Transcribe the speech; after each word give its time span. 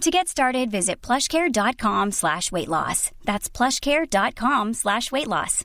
To 0.00 0.10
get 0.10 0.28
started, 0.28 0.70
visit 0.70 1.06
plushcare.com 1.06 2.12
slash 2.12 2.52
weight 2.52 2.68
loss. 2.68 3.10
That's 3.24 3.56
plushcare.com 3.56 4.74
slash 4.74 5.12
weight 5.12 5.26
loss. 5.26 5.64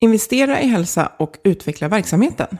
Investera 0.00 0.60
i 0.60 0.66
hälsa 0.66 1.12
och 1.18 1.36
utveckla 1.44 1.88
verksamheten. 1.88 2.58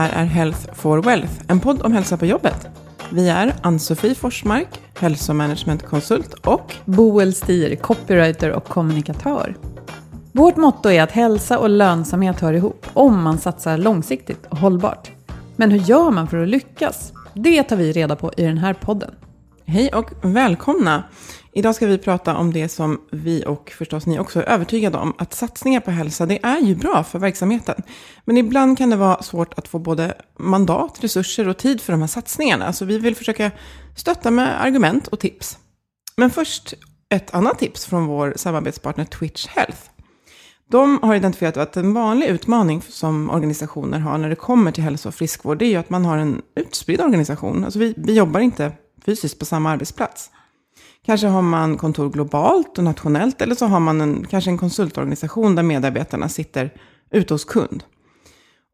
Här 0.00 0.22
är 0.22 0.24
Health 0.24 0.72
for 0.72 1.02
Wealth, 1.02 1.32
en 1.48 1.60
podd 1.60 1.82
om 1.82 1.92
hälsa 1.92 2.16
på 2.16 2.26
jobbet. 2.26 2.68
Vi 3.10 3.28
är 3.28 3.54
Ann-Sofie 3.62 4.14
Forsmark, 4.14 4.68
hälsomanagementkonsult 5.00 6.34
och 6.34 6.74
Boel 6.84 7.34
Stier, 7.34 7.76
copywriter 7.76 8.50
och 8.50 8.64
kommunikatör. 8.64 9.56
Vårt 10.32 10.56
motto 10.56 10.88
är 10.88 11.02
att 11.02 11.12
hälsa 11.12 11.58
och 11.58 11.70
lönsamhet 11.70 12.40
hör 12.40 12.52
ihop 12.52 12.86
om 12.92 13.22
man 13.22 13.38
satsar 13.38 13.78
långsiktigt 13.78 14.46
och 14.48 14.58
hållbart. 14.58 15.10
Men 15.56 15.70
hur 15.70 15.78
gör 15.78 16.10
man 16.10 16.28
för 16.28 16.42
att 16.42 16.48
lyckas? 16.48 17.12
Det 17.34 17.62
tar 17.62 17.76
vi 17.76 17.92
reda 17.92 18.16
på 18.16 18.32
i 18.36 18.42
den 18.42 18.58
här 18.58 18.74
podden. 18.74 19.10
Hej 19.64 19.88
och 19.88 20.12
välkomna! 20.22 21.04
Idag 21.52 21.74
ska 21.74 21.86
vi 21.86 21.98
prata 21.98 22.36
om 22.36 22.52
det 22.52 22.68
som 22.68 23.00
vi 23.10 23.44
och 23.46 23.70
förstås 23.70 24.06
ni 24.06 24.18
också 24.18 24.40
är 24.40 24.44
övertygade 24.44 24.98
om, 24.98 25.14
att 25.18 25.34
satsningar 25.34 25.80
på 25.80 25.90
hälsa, 25.90 26.26
det 26.26 26.44
är 26.44 26.60
ju 26.60 26.74
bra 26.74 27.04
för 27.04 27.18
verksamheten. 27.18 27.82
Men 28.24 28.36
ibland 28.36 28.78
kan 28.78 28.90
det 28.90 28.96
vara 28.96 29.22
svårt 29.22 29.58
att 29.58 29.68
få 29.68 29.78
både 29.78 30.14
mandat, 30.38 31.04
resurser 31.04 31.48
och 31.48 31.56
tid 31.56 31.80
för 31.80 31.92
de 31.92 32.00
här 32.00 32.08
satsningarna, 32.08 32.72
så 32.72 32.84
vi 32.84 32.98
vill 32.98 33.16
försöka 33.16 33.50
stötta 33.96 34.30
med 34.30 34.64
argument 34.64 35.08
och 35.08 35.20
tips. 35.20 35.58
Men 36.16 36.30
först 36.30 36.74
ett 37.08 37.34
annat 37.34 37.58
tips 37.58 37.86
från 37.86 38.06
vår 38.06 38.32
samarbetspartner 38.36 39.04
Twitch 39.04 39.46
Health. 39.46 39.78
De 40.70 40.98
har 41.02 41.14
identifierat 41.14 41.56
att 41.56 41.76
en 41.76 41.94
vanlig 41.94 42.26
utmaning 42.26 42.82
som 42.82 43.30
organisationer 43.30 43.98
har 43.98 44.18
när 44.18 44.28
det 44.28 44.36
kommer 44.36 44.72
till 44.72 44.84
hälso 44.84 45.08
och 45.08 45.14
friskvård, 45.14 45.58
det 45.58 45.64
är 45.64 45.70
ju 45.70 45.76
att 45.76 45.90
man 45.90 46.04
har 46.04 46.18
en 46.18 46.42
utspridd 46.56 47.00
organisation. 47.00 47.64
Alltså 47.64 47.78
vi, 47.78 47.94
vi 47.96 48.14
jobbar 48.14 48.40
inte 48.40 48.72
fysiskt 49.06 49.38
på 49.38 49.44
samma 49.44 49.70
arbetsplats. 49.70 50.30
Kanske 51.06 51.26
har 51.26 51.42
man 51.42 51.76
kontor 51.76 52.10
globalt 52.10 52.78
och 52.78 52.84
nationellt, 52.84 53.42
eller 53.42 53.54
så 53.54 53.66
har 53.66 53.80
man 53.80 54.00
en, 54.00 54.26
kanske 54.26 54.50
en 54.50 54.58
konsultorganisation 54.58 55.54
där 55.54 55.62
medarbetarna 55.62 56.28
sitter 56.28 56.70
ute 57.10 57.34
hos 57.34 57.44
kund. 57.44 57.84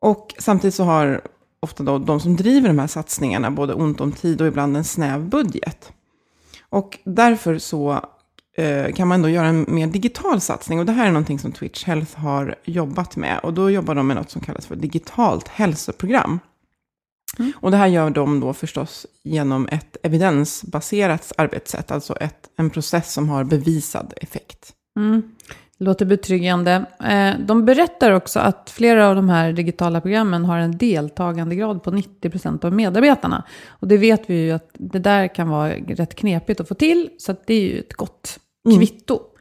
Och 0.01 0.35
samtidigt 0.39 0.75
så 0.75 0.85
har 0.85 1.21
ofta 1.61 1.83
då 1.83 1.99
de 1.99 2.21
som 2.21 2.37
driver 2.37 2.69
de 2.69 2.79
här 2.79 2.87
satsningarna 2.87 3.51
både 3.51 3.75
ont 3.75 4.01
om 4.01 4.13
tid 4.13 4.41
och 4.41 4.47
ibland 4.47 4.77
en 4.77 4.85
snäv 4.85 5.29
budget. 5.29 5.93
Och 6.69 6.99
därför 7.05 7.59
så 7.59 8.01
eh, 8.57 8.93
kan 8.95 9.09
man 9.09 9.23
då 9.23 9.29
göra 9.29 9.47
en 9.47 9.67
mer 9.69 9.87
digital 9.87 10.41
satsning. 10.41 10.79
Och 10.79 10.87
det 10.87 10.93
här 10.93 11.07
är 11.07 11.11
någonting 11.11 11.39
som 11.39 11.53
Twitch 11.53 11.85
Health 11.85 12.19
har 12.19 12.55
jobbat 12.65 13.17
med. 13.17 13.39
Och 13.43 13.55
då 13.55 13.71
jobbar 13.71 13.95
de 13.95 14.07
med 14.07 14.17
något 14.17 14.31
som 14.31 14.41
kallas 14.41 14.67
för 14.67 14.77
digitalt 14.77 15.49
hälsoprogram. 15.49 16.39
Mm. 17.39 17.53
Och 17.57 17.71
det 17.71 17.77
här 17.77 17.87
gör 17.87 18.11
de 18.11 18.41
då 18.41 18.53
förstås 18.53 19.07
genom 19.23 19.69
ett 19.73 19.97
evidensbaserat 20.03 21.33
arbetssätt, 21.37 21.91
alltså 21.91 22.17
ett, 22.17 22.49
en 22.57 22.71
process 22.71 23.13
som 23.13 23.29
har 23.29 23.45
bevisad 23.45 24.15
effekt. 24.17 24.73
Mm. 24.99 25.23
Låter 25.79 26.07
betryggande. 26.07 26.85
De 27.39 27.65
berättar 27.65 28.11
också 28.11 28.41
att 28.41 28.71
flera 28.71 29.09
av 29.09 29.17
de 29.17 29.29
här 29.29 29.53
digitala 29.53 30.01
programmen 30.01 30.45
har 30.45 30.59
en 30.59 30.79
deltagandegrad 30.79 31.83
på 31.83 31.91
90% 31.91 32.65
av 32.65 32.73
medarbetarna. 32.73 33.45
Och 33.69 33.89
det 33.89 33.97
vet 33.97 34.31
vi 34.31 34.35
ju 34.35 34.53
att 34.53 34.71
det 34.73 34.99
där 34.99 35.35
kan 35.35 35.49
vara 35.49 35.75
rätt 35.75 36.15
knepigt 36.15 36.61
att 36.61 36.69
få 36.69 36.75
till, 36.75 37.11
så 37.19 37.37
det 37.47 37.55
är 37.55 37.61
ju 37.61 37.79
ett 37.79 37.93
gott 37.93 38.39
kvitto. 38.77 39.15
Mm. 39.15 39.36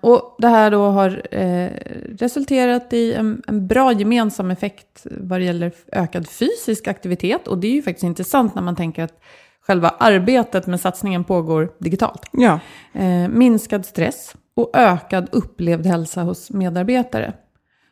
Och 0.00 0.36
det 0.38 0.48
här 0.48 0.70
då 0.70 0.86
har 0.88 1.22
eh, 1.30 1.70
resulterat 2.18 2.92
i 2.92 3.14
en, 3.14 3.42
en, 3.46 3.66
bra 3.66 3.92
gemensam 3.92 4.50
effekt 4.50 5.06
vad 5.10 5.40
det 5.40 5.44
gäller 5.44 5.72
ökad 5.92 6.28
fysisk 6.28 6.88
aktivitet. 6.88 7.48
Och 7.48 7.58
det 7.58 7.68
är 7.68 7.72
ju 7.72 7.82
faktiskt 7.82 8.04
intressant 8.04 8.54
när 8.54 8.62
man 8.62 8.76
tänker 8.76 9.02
att 9.02 9.20
själva 9.66 9.88
arbetet 9.88 10.66
med 10.66 10.80
satsningen 10.80 11.24
pågår 11.24 11.72
digitalt. 11.78 12.22
Ja. 12.32 12.60
Eh, 12.92 13.28
minskad 13.28 13.86
stress 13.86 14.34
och 14.56 14.70
ökad 14.74 15.28
upplevd 15.32 15.86
hälsa 15.86 16.22
hos 16.22 16.50
medarbetare. 16.50 17.32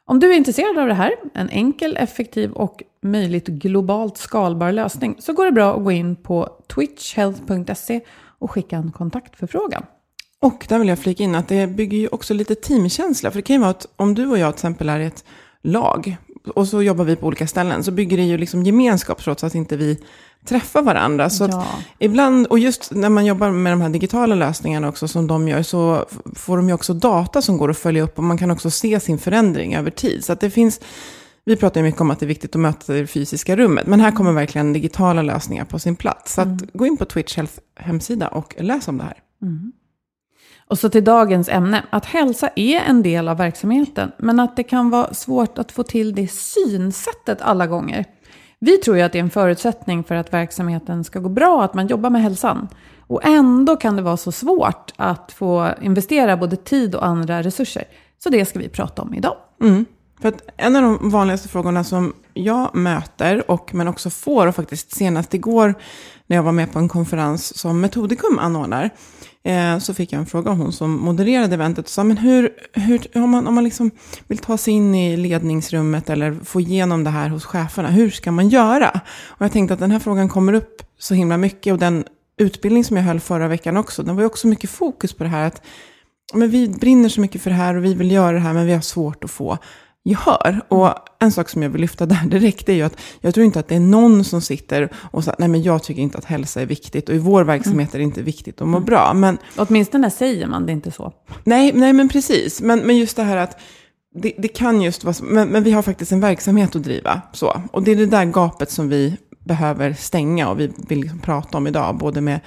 Om 0.04 0.20
du 0.20 0.32
är 0.32 0.36
intresserad 0.36 0.78
av 0.78 0.88
det 0.88 0.94
här, 0.94 1.12
en 1.34 1.48
enkel, 1.48 1.96
effektiv 1.96 2.52
och 2.52 2.82
möjligt 3.02 3.46
globalt 3.46 4.16
skalbar 4.16 4.72
lösning, 4.72 5.16
så 5.18 5.32
går 5.32 5.44
det 5.44 5.52
bra 5.52 5.76
att 5.76 5.84
gå 5.84 5.92
in 5.92 6.16
på 6.16 6.48
twitchhealth.se 6.74 8.00
och 8.38 8.50
skicka 8.50 8.76
en 8.76 8.92
kontaktförfrågan. 8.92 9.82
Och 10.42 10.66
där 10.68 10.78
vill 10.78 10.88
jag 10.88 10.98
flika 10.98 11.22
in 11.24 11.34
att 11.34 11.48
det 11.48 11.66
bygger 11.66 11.98
ju 11.98 12.08
också 12.08 12.34
lite 12.34 12.54
teamkänsla. 12.54 13.30
För 13.30 13.38
det 13.38 13.42
kan 13.42 13.54
ju 13.56 13.60
vara 13.60 13.70
att 13.70 13.86
om 13.96 14.14
du 14.14 14.26
och 14.26 14.38
jag 14.38 14.54
till 14.54 14.58
exempel 14.58 14.88
är 14.88 15.00
ett 15.00 15.24
lag 15.62 16.16
och 16.54 16.68
så 16.68 16.82
jobbar 16.82 17.04
vi 17.04 17.16
på 17.16 17.26
olika 17.26 17.46
ställen 17.46 17.84
så 17.84 17.90
bygger 17.90 18.16
det 18.16 18.22
ju 18.22 18.38
liksom 18.38 18.62
gemenskap 18.62 19.22
trots 19.22 19.44
att 19.44 19.54
inte 19.54 19.76
vi 19.76 19.98
träffar 20.44 20.82
varandra. 20.82 21.30
Så 21.30 21.44
Ja. 21.50 21.66
ibland, 21.98 22.46
och 22.46 22.58
just 22.58 22.92
när 22.94 23.08
man 23.08 23.26
jobbar 23.26 23.50
med 23.50 23.72
de 23.72 23.80
här 23.80 23.88
digitala 23.88 24.34
lösningarna 24.34 24.88
också 24.88 25.08
som 25.08 25.26
de 25.26 25.48
gör 25.48 25.62
så 25.62 26.06
får 26.34 26.56
de 26.56 26.68
ju 26.68 26.74
också 26.74 26.94
data 26.94 27.42
som 27.42 27.56
går 27.58 27.70
att 27.70 27.78
följa 27.78 28.02
upp 28.02 28.18
och 28.18 28.24
man 28.24 28.38
kan 28.38 28.50
också 28.50 28.70
se 28.70 29.00
sin 29.00 29.18
förändring 29.18 29.74
över 29.74 29.90
tid. 29.90 30.24
Så 30.24 30.32
att 30.32 30.40
det 30.40 30.50
finns, 30.50 30.80
vi 31.44 31.56
pratar 31.56 31.80
ju 31.80 31.84
mycket 31.84 32.00
om 32.00 32.10
att 32.10 32.20
det 32.20 32.26
är 32.26 32.28
viktigt 32.28 32.54
att 32.54 32.60
möta 32.60 32.92
det 32.92 33.06
fysiska 33.06 33.56
rummet, 33.56 33.86
men 33.86 34.00
här 34.00 34.10
kommer 34.12 34.32
verkligen 34.32 34.72
digitala 34.72 35.22
lösningar 35.22 35.64
på 35.64 35.78
sin 35.78 35.96
plats. 35.96 36.34
Så 36.34 36.40
att 36.40 36.72
gå 36.72 36.86
in 36.86 36.96
på 36.96 37.04
Twitch 37.04 37.36
Health 37.36 37.54
hemsida 37.76 38.28
och 38.28 38.54
läs 38.58 38.88
om 38.88 38.98
det 38.98 39.04
här. 39.04 39.16
Och 40.68 40.78
så 40.78 40.88
till 40.88 41.04
dagens 41.04 41.48
ämne, 41.48 41.82
att 41.90 42.04
hälsa 42.04 42.50
är 42.56 42.80
en 42.80 43.02
del 43.02 43.28
av 43.28 43.36
verksamheten, 43.36 44.12
men 44.18 44.40
att 44.40 44.56
det 44.56 44.62
kan 44.62 44.90
vara 44.90 45.14
svårt 45.14 45.58
att 45.58 45.72
få 45.72 45.82
till 45.82 46.14
det 46.14 46.28
synsättet 46.28 47.40
alla 47.40 47.66
gånger. 47.66 48.04
Vi 48.58 48.76
tror 48.76 48.96
ju 48.96 49.02
att 49.02 49.12
det 49.12 49.18
är 49.18 49.22
en 49.22 49.30
förutsättning 49.30 50.04
för 50.04 50.14
att 50.14 50.32
verksamheten 50.32 51.04
ska 51.04 51.18
gå 51.18 51.28
bra, 51.28 51.62
att 51.62 51.74
man 51.74 51.86
jobbar 51.86 52.10
med 52.10 52.22
hälsan. 52.22 52.68
Och 53.06 53.24
ändå 53.24 53.76
kan 53.76 53.96
det 53.96 54.02
vara 54.02 54.16
så 54.16 54.32
svårt 54.32 54.92
att 54.96 55.32
få 55.32 55.70
investera 55.82 56.36
både 56.36 56.56
tid 56.56 56.94
och 56.94 57.06
andra 57.06 57.42
resurser. 57.42 57.84
Så 58.18 58.30
det 58.30 58.44
ska 58.44 58.58
vi 58.58 58.68
prata 58.68 59.02
om 59.02 59.14
idag. 59.14 59.36
Mm. 59.62 59.84
För 60.20 60.28
att 60.28 60.42
en 60.56 60.76
av 60.76 60.82
de 60.82 61.10
vanligaste 61.10 61.48
frågorna 61.48 61.84
som 61.84 62.14
jag 62.34 62.74
möter, 62.74 63.50
och, 63.50 63.74
men 63.74 63.88
också 63.88 64.10
får, 64.10 64.46
och 64.46 64.54
faktiskt 64.54 64.96
senast 64.96 65.34
igår 65.34 65.74
när 66.26 66.36
jag 66.36 66.42
var 66.42 66.52
med 66.52 66.72
på 66.72 66.78
en 66.78 66.88
konferens 66.88 67.58
som 67.58 67.80
Metodikum 67.80 68.38
anordnar, 68.38 68.90
eh, 69.46 69.78
så 69.78 69.94
fick 69.94 70.12
jag 70.12 70.20
en 70.20 70.26
fråga 70.26 70.50
av 70.50 70.56
hon 70.56 70.72
som 70.72 70.90
modererade 71.00 71.54
eventet 71.54 71.84
och 71.84 71.90
sa, 71.90 72.04
men 72.04 72.18
hur, 72.18 72.50
hur 72.72 73.06
om 73.14 73.30
man, 73.30 73.46
om 73.46 73.54
man 73.54 73.64
liksom 73.64 73.90
vill 74.28 74.38
ta 74.38 74.58
sig 74.58 74.74
in 74.74 74.94
i 74.94 75.16
ledningsrummet 75.16 76.10
eller 76.10 76.38
få 76.44 76.60
igenom 76.60 77.04
det 77.04 77.10
här 77.10 77.28
hos 77.28 77.44
cheferna, 77.44 77.88
hur 77.88 78.10
ska 78.10 78.32
man 78.32 78.48
göra? 78.48 79.00
Och 79.26 79.44
jag 79.44 79.52
tänkte 79.52 79.74
att 79.74 79.80
den 79.80 79.90
här 79.90 79.98
frågan 79.98 80.28
kommer 80.28 80.52
upp 80.52 80.82
så 80.98 81.14
himla 81.14 81.36
mycket 81.36 81.72
och 81.72 81.78
den 81.78 82.04
utbildning 82.38 82.84
som 82.84 82.96
jag 82.96 83.04
höll 83.04 83.20
förra 83.20 83.48
veckan 83.48 83.76
också, 83.76 84.02
den 84.02 84.16
var 84.16 84.22
ju 84.22 84.26
också 84.26 84.46
mycket 84.46 84.70
fokus 84.70 85.12
på 85.12 85.24
det 85.24 85.30
här 85.30 85.46
att 85.46 85.62
men 86.34 86.50
vi 86.50 86.68
brinner 86.68 87.08
så 87.08 87.20
mycket 87.20 87.42
för 87.42 87.50
det 87.50 87.56
här 87.56 87.76
och 87.76 87.84
vi 87.84 87.94
vill 87.94 88.10
göra 88.10 88.32
det 88.32 88.40
här, 88.40 88.54
men 88.54 88.66
vi 88.66 88.72
har 88.72 88.80
svårt 88.80 89.24
att 89.24 89.30
få 89.30 89.58
gehör. 90.06 90.60
Och 90.68 90.94
en 91.18 91.32
sak 91.32 91.48
som 91.48 91.62
jag 91.62 91.70
vill 91.70 91.80
lyfta 91.80 92.06
där 92.06 92.26
direkt 92.26 92.68
är 92.68 92.72
ju 92.72 92.82
att 92.82 92.96
jag 93.20 93.34
tror 93.34 93.46
inte 93.46 93.60
att 93.60 93.68
det 93.68 93.74
är 93.74 93.80
någon 93.80 94.24
som 94.24 94.40
sitter 94.40 94.92
och 95.10 95.24
säger, 95.24 95.36
nej 95.38 95.48
men 95.48 95.62
jag 95.62 95.82
tycker 95.82 96.02
inte 96.02 96.18
att 96.18 96.24
hälsa 96.24 96.60
är 96.62 96.66
viktigt 96.66 97.08
och 97.08 97.14
i 97.14 97.18
vår 97.18 97.44
verksamhet 97.44 97.94
är 97.94 97.98
det 97.98 98.04
inte 98.04 98.22
viktigt 98.22 98.60
att 98.60 98.68
må 98.68 98.80
bra. 98.80 99.14
Men, 99.14 99.38
Åtminstone 99.56 100.10
säger 100.10 100.46
man 100.46 100.66
det 100.66 100.72
inte 100.72 100.90
så. 100.90 101.12
nej, 101.44 101.72
nej 101.74 101.92
men 101.92 102.08
precis, 102.08 102.60
men, 102.60 102.78
men 102.78 102.96
just 102.96 103.16
det 103.16 103.22
här 103.22 103.36
att 103.36 103.60
det, 104.14 104.32
det 104.38 104.48
kan 104.48 104.82
just 104.82 105.04
vara 105.04 105.14
så, 105.14 105.24
men, 105.24 105.48
men 105.48 105.64
vi 105.64 105.72
har 105.72 105.82
faktiskt 105.82 106.12
en 106.12 106.20
verksamhet 106.20 106.76
att 106.76 106.82
driva. 106.82 107.22
Så. 107.32 107.62
Och 107.72 107.82
det 107.82 107.90
är 107.90 107.96
det 107.96 108.06
där 108.06 108.24
gapet 108.24 108.70
som 108.70 108.88
vi 108.88 109.16
behöver 109.44 109.92
stänga 109.92 110.48
och 110.48 110.60
vi 110.60 110.72
vill 110.88 111.00
liksom 111.00 111.18
prata 111.18 111.58
om 111.58 111.66
idag, 111.66 111.96
både 111.96 112.20
med 112.20 112.40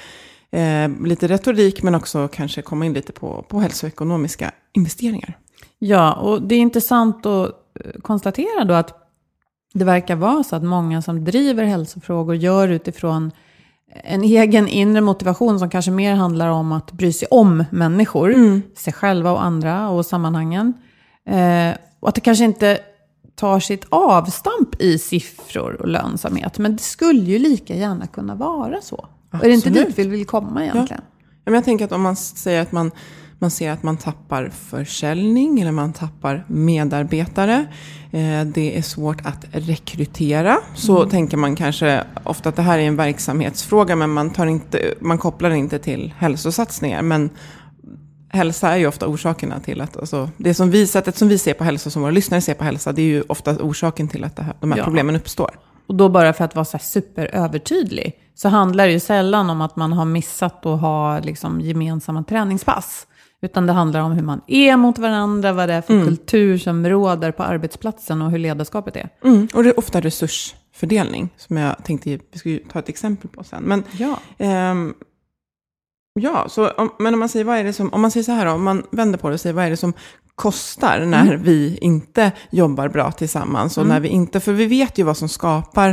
eh, 0.51 1.05
lite 1.07 1.27
retorik 1.27 1.83
men 1.83 1.95
också 1.95 2.27
kanske 2.27 2.61
komma 2.61 2.85
in 2.85 2.93
lite 2.93 3.11
på, 3.11 3.45
på 3.49 3.59
hälsoekonomiska 3.59 4.51
investeringar. 4.73 5.37
Ja, 5.79 6.13
och 6.13 6.41
det 6.41 6.55
är 6.55 6.59
intressant 6.59 7.25
att 7.25 7.49
eh, 7.49 8.01
konstatera 8.01 8.63
då 8.65 8.73
att 8.73 8.95
det 9.73 9.85
verkar 9.85 10.15
vara 10.15 10.43
så 10.43 10.55
att 10.55 10.63
många 10.63 11.01
som 11.01 11.25
driver 11.25 11.63
hälsofrågor 11.63 12.35
gör 12.35 12.67
utifrån 12.67 13.31
en 14.03 14.23
egen 14.23 14.67
inre 14.67 15.01
motivation 15.01 15.59
som 15.59 15.69
kanske 15.69 15.91
mer 15.91 16.15
handlar 16.15 16.49
om 16.49 16.71
att 16.71 16.91
bry 16.91 17.13
sig 17.13 17.27
om 17.31 17.63
människor, 17.71 18.61
sig 18.75 18.93
själva 18.93 19.31
och 19.31 19.43
andra 19.43 19.89
och 19.89 20.05
sammanhangen. 20.05 20.73
Eh, 21.25 21.77
och 21.99 22.09
att 22.09 22.15
det 22.15 22.21
kanske 22.21 22.43
inte 22.43 22.79
tar 23.35 23.59
sitt 23.59 23.85
avstamp 23.89 24.81
i 24.81 24.99
siffror 24.99 25.81
och 25.81 25.87
lönsamhet, 25.87 26.59
men 26.59 26.75
det 26.75 26.81
skulle 26.81 27.21
ju 27.21 27.39
lika 27.39 27.75
gärna 27.75 28.07
kunna 28.07 28.35
vara 28.35 28.81
så. 28.81 29.07
Och 29.31 29.43
är 29.43 29.47
det 29.47 29.53
inte 29.53 29.69
Absolut. 29.69 29.87
dit 29.87 30.05
vi 30.05 30.09
vill 30.09 30.25
komma 30.25 30.63
egentligen? 30.63 31.01
Ja, 31.27 31.51
men 31.51 31.53
jag 31.53 31.63
tänker 31.63 31.85
att 31.85 31.91
om 31.91 32.01
man 32.01 32.15
säger 32.15 32.61
att 32.61 32.71
man, 32.71 32.91
man 33.39 33.51
ser 33.51 33.71
att 33.71 33.83
man 33.83 33.97
tappar 33.97 34.49
försäljning 34.49 35.59
eller 35.59 35.71
man 35.71 35.93
tappar 35.93 36.45
medarbetare, 36.47 37.65
eh, 38.11 38.43
det 38.45 38.77
är 38.77 38.81
svårt 38.81 39.25
att 39.25 39.45
rekrytera, 39.51 40.57
så 40.75 41.05
tänker 41.09 41.37
man 41.37 41.55
kanske 41.55 42.03
ofta 42.23 42.49
att 42.49 42.55
det 42.55 42.61
här 42.61 42.79
är 42.79 42.83
en 42.83 42.95
verksamhetsfråga, 42.95 43.95
men 43.95 44.09
man, 44.09 44.29
tar 44.29 44.45
inte, 44.45 44.93
man 44.99 45.17
kopplar 45.17 45.49
inte 45.51 45.79
till 45.79 46.13
hälsosatsningar. 46.17 47.01
Men 47.01 47.29
hälsa 48.29 48.69
är 48.69 48.77
ju 48.77 48.87
ofta 48.87 49.07
orsakerna 49.07 49.59
till 49.59 49.81
att, 49.81 49.97
alltså, 49.97 50.29
det 50.37 50.53
som 50.53 50.71
vi, 50.71 50.87
sättet 50.87 51.17
som 51.17 51.27
vi 51.27 51.37
ser 51.37 51.53
på 51.53 51.63
hälsa, 51.63 51.89
som 51.89 52.01
våra 52.01 52.11
lyssnare 52.11 52.41
ser 52.41 52.53
på 52.53 52.63
hälsa, 52.63 52.91
det 52.91 53.01
är 53.01 53.05
ju 53.05 53.23
ofta 53.27 53.51
orsaken 53.51 54.07
till 54.07 54.23
att 54.23 54.39
här, 54.39 54.53
de 54.59 54.71
här 54.71 54.77
Ja. 54.79 54.83
problemen 54.85 55.15
uppstår. 55.15 55.51
Och 55.89 55.95
då 55.95 56.09
bara 56.09 56.33
för 56.33 56.45
att 56.45 56.55
vara 56.55 56.65
så 56.65 56.77
här 56.77 56.83
superövertydlig, 56.83 58.13
så 58.35 58.49
handlar 58.49 58.87
det 58.87 58.93
ju 58.93 58.99
sällan 58.99 59.49
om 59.49 59.61
att 59.61 59.75
man 59.75 59.93
har 59.93 60.05
missat 60.05 60.65
att 60.65 60.81
ha 60.81 61.19
liksom 61.19 61.61
gemensamma 61.61 62.23
träningspass. 62.23 63.07
Utan 63.41 63.65
det 63.65 63.73
handlar 63.73 63.99
om 64.01 64.11
hur 64.11 64.21
man 64.23 64.41
är 64.47 64.77
mot 64.77 64.97
varandra, 64.97 65.53
vad 65.53 65.69
det 65.69 65.73
är 65.75 65.81
för 65.81 66.05
kultur 66.05 66.57
som 66.57 66.85
råder 66.85 67.31
på 67.31 67.43
arbetsplatsen 67.43 68.21
och 68.21 68.31
hur 68.31 68.37
ledarskapet 68.37 68.95
är. 68.95 69.09
Mm, 69.23 69.47
och 69.53 69.63
det 69.63 69.69
är 69.69 69.79
ofta 69.79 70.01
resursfördelning, 70.01 71.29
som 71.37 71.57
jag 71.57 71.83
tänkte 71.83 72.19
vi 72.31 72.39
skulle 72.39 72.59
ta 72.59 72.79
ett 72.79 72.89
exempel 72.89 73.29
på 73.29 73.43
sen. 73.43 73.63
Men, 73.63 73.83
Ja. 73.91 74.19
ehm, 74.37 74.93
ja, 76.19 76.45
så 76.49 76.69
om, 76.69 76.89
men 76.99 77.13
om 77.13 77.19
man 77.19 77.29
säger 77.29 77.45
vad 77.45 77.57
är 77.57 77.63
det 77.63 77.73
som, 77.73 77.93
om 77.93 78.01
man 78.01 78.11
säger 78.11 78.23
så 78.23 78.31
här 78.31 78.45
då, 78.45 78.51
om 78.51 78.63
man 78.63 78.83
vänder 78.91 79.19
på 79.19 79.27
det 79.27 79.33
och 79.33 79.41
säger 79.41 79.53
vad 79.53 79.65
är 79.65 79.69
det 79.69 79.77
som 79.77 79.93
kostar 80.39 80.99
när 81.05 81.37
vi 81.37 81.77
inte 81.81 82.31
jobbar 82.49 82.87
bra 82.87 83.11
tillsammans 83.11 83.77
och 83.77 83.85
när 83.87 83.99
vi 83.99 84.07
inte, 84.07 84.39
för 84.39 84.53
vi 84.53 84.65
vet 84.65 84.97
ju 84.97 85.03
vad 85.03 85.17
som 85.17 85.29
skapar 85.29 85.89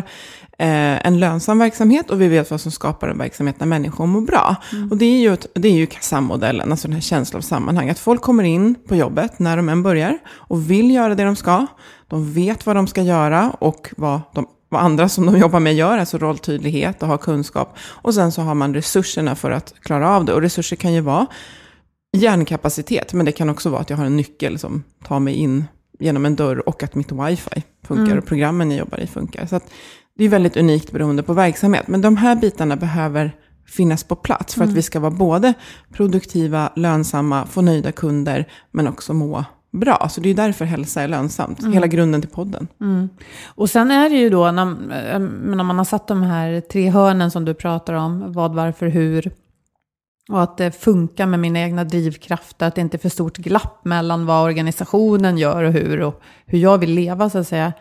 eh, 0.58 1.06
en 1.06 1.19
lönsam 1.19 1.58
verksamhet 1.58 2.10
och 2.10 2.20
vi 2.20 2.28
vet 2.28 2.50
vad 2.50 2.60
som 2.60 2.72
skapar 2.72 3.08
en 3.08 3.19
verksamhet 3.19 3.60
när 3.60 3.66
människor 3.66 4.06
mår 4.06 4.20
bra. 4.20 4.56
Och 4.90 4.96
det 4.96 5.04
är 5.04 5.19
ju, 5.19 5.32
ett, 5.32 5.46
det 5.54 5.69
är 5.69 5.72
ju 5.72 5.87
KASAM-modellen, 5.87 6.70
alltså 6.70 6.88
den 6.88 6.94
här 6.94 7.00
känslan 7.00 7.38
av 7.38 7.43
sammanhang. 7.43 7.90
Att 7.90 7.98
folk 7.98 8.22
kommer 8.22 8.44
in 8.44 8.75
på 8.88 8.96
jobbet 8.96 9.38
när 9.38 9.56
de 9.56 9.69
än 9.69 9.82
börjar 9.82 10.19
och 10.28 10.70
vill 10.70 10.90
göra 10.90 11.14
det 11.14 11.25
de 11.25 11.37
ska. 11.37 11.66
De 12.08 12.32
vet 12.32 12.66
vad 12.66 12.76
de 12.76 12.87
ska 12.87 13.02
göra 13.02 13.50
och 13.58 13.94
vad, 13.96 14.20
de, 14.34 14.46
vad 14.69 14.82
andra 14.82 15.08
som 15.08 15.26
de 15.26 15.38
jobbar 15.38 15.60
med 15.60 15.75
gör, 15.75 15.98
alltså 15.98 16.19
rolltydlighet 16.19 17.02
och 17.02 17.08
ha 17.08 17.19
kunskap. 17.19 17.76
Och 17.78 18.14
sen 18.14 18.32
så 18.32 18.43
har 18.43 18.54
man 18.54 18.75
resurserna 18.75 19.34
för 19.34 19.50
att 19.50 19.75
klara 19.82 20.16
av 20.16 20.25
det. 20.25 20.32
Och 20.32 20.43
resurser 20.43 20.76
kan 20.76 20.93
ju 20.93 21.00
vara 21.00 21.26
hjärnkapacitet, 22.12 23.12
men 23.12 23.26
det 23.26 23.32
kan 23.32 23.50
också 23.50 23.70
vara 23.70 23.81
att 23.81 23.91
jag 23.91 23.97
har 23.97 24.05
en 24.05 24.17
nyckel 24.17 24.58
som 24.58 24.82
tar 25.05 25.20
mig 25.20 25.35
in 25.35 25.64
genom 25.99 26.26
en 26.26 26.37
dörr 26.37 26.69
och 26.69 26.82
att 26.82 26.94
mitt 26.94 27.12
wifi 27.12 27.62
funkar 27.82 28.17
och 28.17 28.26
programmen 28.26 28.70
jag 28.70 28.79
jobbar 28.79 29.00
i 29.00 29.06
funkar. 29.06 29.47
Så 29.47 29.61
det 30.19 30.25
är 30.25 30.29
väldigt 30.29 30.56
unikt 30.56 30.93
beroende 30.93 31.23
på 31.23 31.32
verksamhet. 31.32 31.88
Men 31.88 32.00
de 32.00 32.17
här 32.17 32.37
bitarna 32.37 32.76
behöver 32.76 33.32
finnas 33.67 34.05
på 34.05 34.17
plats 34.17 34.55
för 34.55 34.64
att 34.64 34.73
vi 34.73 34.82
ska 34.82 35.00
vara 35.00 35.11
både 35.11 35.55
produktiva, 35.93 36.73
lönsamma, 36.76 37.47
få 37.47 37.61
nöjda 37.62 37.93
kunder, 37.93 38.49
men 38.70 38.88
också 38.88 39.12
må 39.14 39.44
bra. 39.73 40.08
Så 40.11 40.20
det 40.20 40.29
är 40.29 40.35
därför 40.35 40.64
hälsa 40.64 41.03
är 41.03 41.08
lönsamt. 41.08 41.67
Hela 41.75 41.87
grunden 41.87 42.20
till 42.20 42.31
podden. 42.31 42.69
Och 43.47 43.70
sen 43.70 43.91
är 43.91 44.11
det 44.11 44.17
ju 44.17 44.31
då, 44.31 44.50
när, 44.50 44.67
eh, 45.12 45.19
när 45.19 45.64
man 45.64 45.79
har 45.79 45.85
satt 45.85 46.08
de 46.08 46.23
här 46.23 46.61
tre 46.61 46.91
hörnen 46.91 47.31
som 47.31 47.44
du 47.44 47.55
pratar 47.55 47.94
om, 47.94 48.32
vad, 48.32 48.55
varför, 48.55 48.87
hur, 48.87 49.32
och 50.28 50.43
att 50.43 50.56
det 50.56 50.70
funkar 50.70 51.26
med 51.26 51.40
mina 51.40 51.58
egna 51.61 51.84
drivkrafter, 51.84 52.67
att 52.67 52.75
det 52.75 52.81
inte 52.81 52.96
är 52.96 52.99
för 52.99 53.08
stort 53.08 53.37
glapp 53.37 53.84
mellan 53.84 54.26
vad 54.26 54.44
organisationen 54.44 55.38
gör 55.38 55.64
och 55.64 55.73
hur, 55.73 56.02
och 56.02 56.23
hur 56.46 56.58
jag 56.58 56.78
vill 56.78 56.94
leva 56.94 57.31
så 57.31 57.38
att 57.38 57.49
säga, 57.49 57.73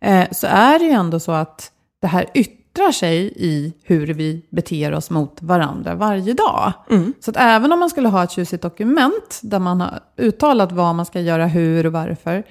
eh, 0.00 0.24
så 0.32 0.46
är 0.46 0.78
det 0.78 0.84
ju 0.84 0.90
ändå 0.90 1.20
så 1.20 1.32
att 1.32 1.70
det 2.00 2.06
här 2.06 2.26
yttrar 2.34 2.92
sig 2.92 3.32
i 3.36 3.72
hur 3.82 4.06
vi 4.06 4.46
beter 4.50 4.94
oss 4.94 5.10
mot 5.10 5.42
varandra 5.42 5.94
varje 5.94 6.34
dag. 6.34 6.72
Så 7.20 7.30
att 7.30 7.36
även 7.36 7.72
om 7.72 7.80
man 7.80 7.90
skulle 7.90 8.08
ha 8.08 8.24
ett 8.24 8.30
tjusigt 8.30 8.62
dokument 8.62 9.40
där 9.42 9.58
man 9.58 9.80
har 9.80 10.00
uttalat 10.16 10.72
vad 10.72 10.94
man 10.94 11.06
ska 11.06 11.20
göra, 11.20 11.46
hur 11.46 11.86
och 11.86 11.92
varför, 11.92 12.44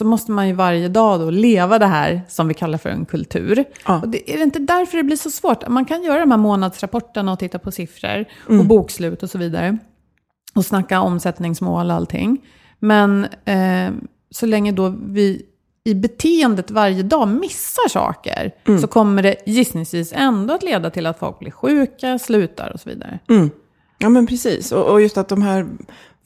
så 0.00 0.04
måste 0.06 0.30
man 0.32 0.48
ju 0.48 0.54
varje 0.54 0.88
dag 0.88 1.20
då 1.20 1.30
leva 1.30 1.78
det 1.78 1.86
här 1.86 2.22
som 2.28 2.48
vi 2.48 2.54
kallar 2.54 2.78
för 2.78 2.88
en 2.90 3.04
kultur. 3.04 3.64
Ja. 3.86 4.00
Och 4.00 4.08
det, 4.08 4.32
är 4.32 4.36
det 4.36 4.42
inte 4.42 4.58
därför 4.58 4.96
det 4.96 5.02
blir 5.02 5.16
så 5.16 5.30
svårt? 5.30 5.68
Man 5.68 5.84
kan 5.84 6.02
göra 6.02 6.20
de 6.20 6.30
här 6.30 6.38
månadsrapporterna 6.38 7.32
och 7.32 7.38
titta 7.38 7.58
på 7.58 7.70
siffror 7.70 8.24
Mm. 8.48 8.60
och 8.60 8.66
bokslut 8.66 9.22
och 9.22 9.30
så 9.30 9.38
vidare. 9.38 9.78
Och 10.54 10.64
snacka 10.66 11.00
omsättningsmål 11.00 11.90
och 11.90 11.96
allting. 11.96 12.38
Men 12.78 13.24
eh, 13.44 13.90
så 14.30 14.46
länge 14.46 14.72
då 14.72 14.94
vi 15.06 15.42
i 15.84 15.94
beteendet 15.94 16.70
varje 16.70 17.02
dag 17.02 17.28
missar 17.28 17.88
saker 17.88 18.50
Mm. 18.68 18.80
så 18.80 18.86
kommer 18.86 19.22
det 19.22 19.36
gissningsvis 19.46 20.12
ändå 20.16 20.54
att 20.54 20.62
leda 20.62 20.90
till 20.90 21.06
att 21.06 21.18
folk 21.18 21.38
blir 21.38 21.50
sjuka, 21.50 22.18
slutar 22.18 22.70
och 22.74 22.80
så 22.80 22.88
vidare. 22.88 23.18
Ja, 23.98 24.08
men 24.08 24.26
precis. 24.26 24.72
Och, 24.72 24.84
och 24.92 25.02
just 25.02 25.18
att 25.18 25.28
de 25.28 25.42
här 25.42 25.66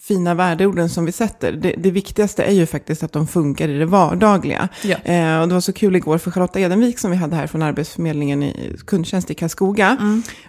fina 0.09 0.35
värdeorden 0.35 0.89
som 0.89 1.05
vi 1.05 1.13
sätter, 1.13 1.53
det, 1.53 1.75
det 1.79 1.91
viktigaste 1.91 2.43
är 2.45 2.53
ju 2.53 2.67
faktiskt 2.67 3.03
att 3.03 3.13
de 3.13 3.27
funkar 3.27 3.69
i 3.69 3.79
det 3.79 3.87
vardagliga. 3.87 4.69
Ja. 4.83 4.97
Eh, 4.97 5.41
och 5.41 5.49
det 5.49 5.55
var 5.55 5.61
så 5.61 5.73
kul 5.73 5.97
igår 5.97 6.19
för 6.19 6.31
Charlotta 6.31 6.61
Edenvik 6.61 6.99
som 6.99 7.11
vi 7.11 7.17
hade 7.17 7.37
här 7.37 7.47
från 7.47 7.63
Arbetsförmedlingen 7.63 8.43
i 8.43 8.77
kundtjänst 8.87 9.31
i 9.31 9.35
Karlskoga. 9.35 9.97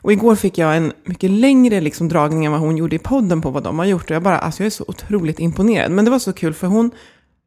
Och 0.02 0.14
igår 0.14 0.36
fick 0.36 0.58
jag 0.58 0.78
en 0.78 0.94
mycket 1.06 1.32
längre 1.32 1.82
liksom, 1.82 2.08
dragning 2.08 2.46
än 2.46 2.52
vad 2.52 2.62
hon 2.62 2.78
gjorde 2.78 2.96
i 2.96 3.00
podden 3.00 3.42
på 3.42 3.50
vad 3.50 3.64
de 3.64 3.80
har 3.80 3.86
gjort. 3.86 4.10
Och 4.10 4.16
jag 4.16 4.24
bara, 4.24 4.38
alltså 4.38 4.64
jag 4.64 4.66
är 4.66 4.72
så 4.72 4.86
otroligt 4.88 5.40
imponerad. 5.40 5.92
Men 5.92 6.06
det 6.06 6.12
var 6.12 6.20
så 6.20 6.34
kul 6.34 6.54
för 6.54 6.68
hon 6.68 6.92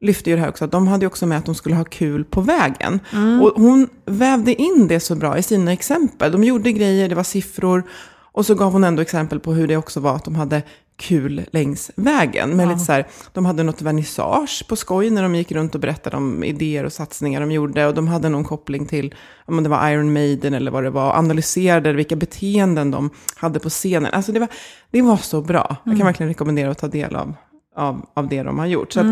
lyfte 0.01 0.29
ju 0.29 0.35
det 0.35 0.41
här 0.41 0.49
också, 0.49 0.65
att 0.65 0.71
de 0.71 0.87
hade 0.87 1.03
ju 1.03 1.07
också 1.07 1.25
med 1.25 1.37
att 1.37 1.45
de 1.45 1.55
skulle 1.55 1.75
ha 1.75 1.83
kul 1.83 2.25
på 2.25 2.41
vägen. 2.41 2.99
Och 3.41 3.61
hon 3.61 3.89
vävde 4.05 4.61
in 4.61 4.87
det 4.87 4.99
så 4.99 5.15
bra 5.15 5.37
i 5.37 5.43
sina 5.43 5.73
exempel. 5.73 6.31
De 6.31 6.43
gjorde 6.43 6.71
grejer, 6.71 7.09
det 7.09 7.15
var 7.15 7.23
siffror. 7.23 7.83
Och 8.31 8.45
så 8.45 8.55
gav 8.55 8.71
hon 8.71 8.83
ändå 8.83 9.01
exempel 9.01 9.39
på 9.39 9.53
hur 9.53 9.67
det 9.67 9.77
också 9.77 9.99
var 9.99 10.15
att 10.15 10.25
de 10.25 10.35
hade 10.35 10.61
kul 10.99 11.41
längs 11.51 11.91
vägen. 11.95 12.57
Med 12.57 12.67
lite 12.67 12.79
så 12.79 12.91
här, 12.91 13.07
de 13.33 13.45
hade 13.45 13.63
något 13.63 13.81
vernissage 13.81 14.65
på 14.67 14.75
skoj 14.75 15.09
när 15.09 15.23
de 15.23 15.35
gick 15.35 15.51
runt 15.51 15.75
och 15.75 15.81
berättade 15.81 16.17
om 16.17 16.43
idéer 16.43 16.83
och 16.83 16.93
satsningar 16.93 17.39
de 17.39 17.51
gjorde. 17.51 17.87
Och 17.87 17.93
de 17.93 18.07
hade 18.07 18.29
någon 18.29 18.43
koppling 18.43 18.85
till, 18.85 19.15
om 19.45 19.63
det 19.63 19.69
var 19.69 19.89
Iron 19.89 20.13
Maiden 20.13 20.53
eller 20.53 20.71
vad 20.71 20.83
det 20.83 20.89
var, 20.89 21.13
analyserade 21.13 21.93
vilka 21.93 22.15
beteenden 22.15 22.91
de 22.91 23.09
hade 23.35 23.59
på 23.59 23.69
scenen. 23.69 24.13
Alltså 24.13 24.31
det 24.31 24.39
var, 24.39 24.49
det 24.91 25.01
var 25.01 25.17
så 25.17 25.41
bra. 25.41 25.75
Jag 25.83 25.97
kan 25.97 26.05
verkligen 26.05 26.29
rekommendera 26.29 26.71
att 26.71 26.77
ta 26.77 26.87
del 26.87 27.15
av, 27.15 27.33
av, 27.75 28.05
av 28.13 28.27
det 28.27 28.43
de 28.43 28.59
har 28.59 28.65
gjort. 28.65 28.93
Så 28.93 28.99
att, 28.99 29.05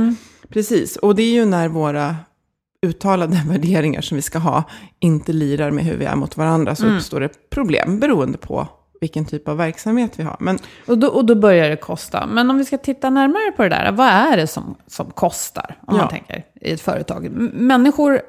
Precis, 0.50 0.96
och 0.96 1.16
det 1.16 1.24
är 1.24 1.34
ju 1.34 1.46
när 1.46 1.68
våra 1.68 2.16
uttalade 2.82 3.42
värderingar 3.48 4.02
som 4.02 4.16
vi 4.16 4.22
ska 4.22 4.40
ha 4.40 4.64
inte 5.00 5.34
lirar 5.34 5.72
med 5.72 5.86
hur 5.86 5.98
vi 5.98 6.06
är 6.06 6.16
mot 6.16 6.38
varandra 6.38 6.76
så 6.76 6.88
uppstår 6.88 7.20
det 7.20 7.50
problem 7.50 8.00
beroende 8.00 8.38
på 8.38 8.68
vilken 9.02 9.26
typ 9.26 9.48
av 9.48 9.58
verksamhet 9.58 10.12
vi 10.20 10.24
har. 10.24 10.36
Men 10.40 10.60
Och 10.88 10.98
då, 10.98 11.08
och 11.08 11.26
då 11.26 11.36
börjar 11.36 11.70
det 11.70 11.76
kosta. 11.76 12.26
Men 12.26 12.50
om 12.50 12.58
vi 12.58 12.66
ska 12.66 12.78
titta 12.78 13.10
närmare 13.10 13.52
på 13.56 13.64
det 13.64 13.70
där, 13.70 13.92
vad 13.92 14.08
är 14.08 14.38
det 14.38 14.48
som, 14.48 14.76
som 14.88 15.12
kostar? 15.12 15.76
Om 15.88 15.96
Ja. 15.96 16.02
man 16.02 16.10
tänker. 16.10 16.44
i 16.62 16.72
ett 16.72 16.82
företag. 16.82 17.30
Människor, 17.54 18.14
eh, 18.14 18.22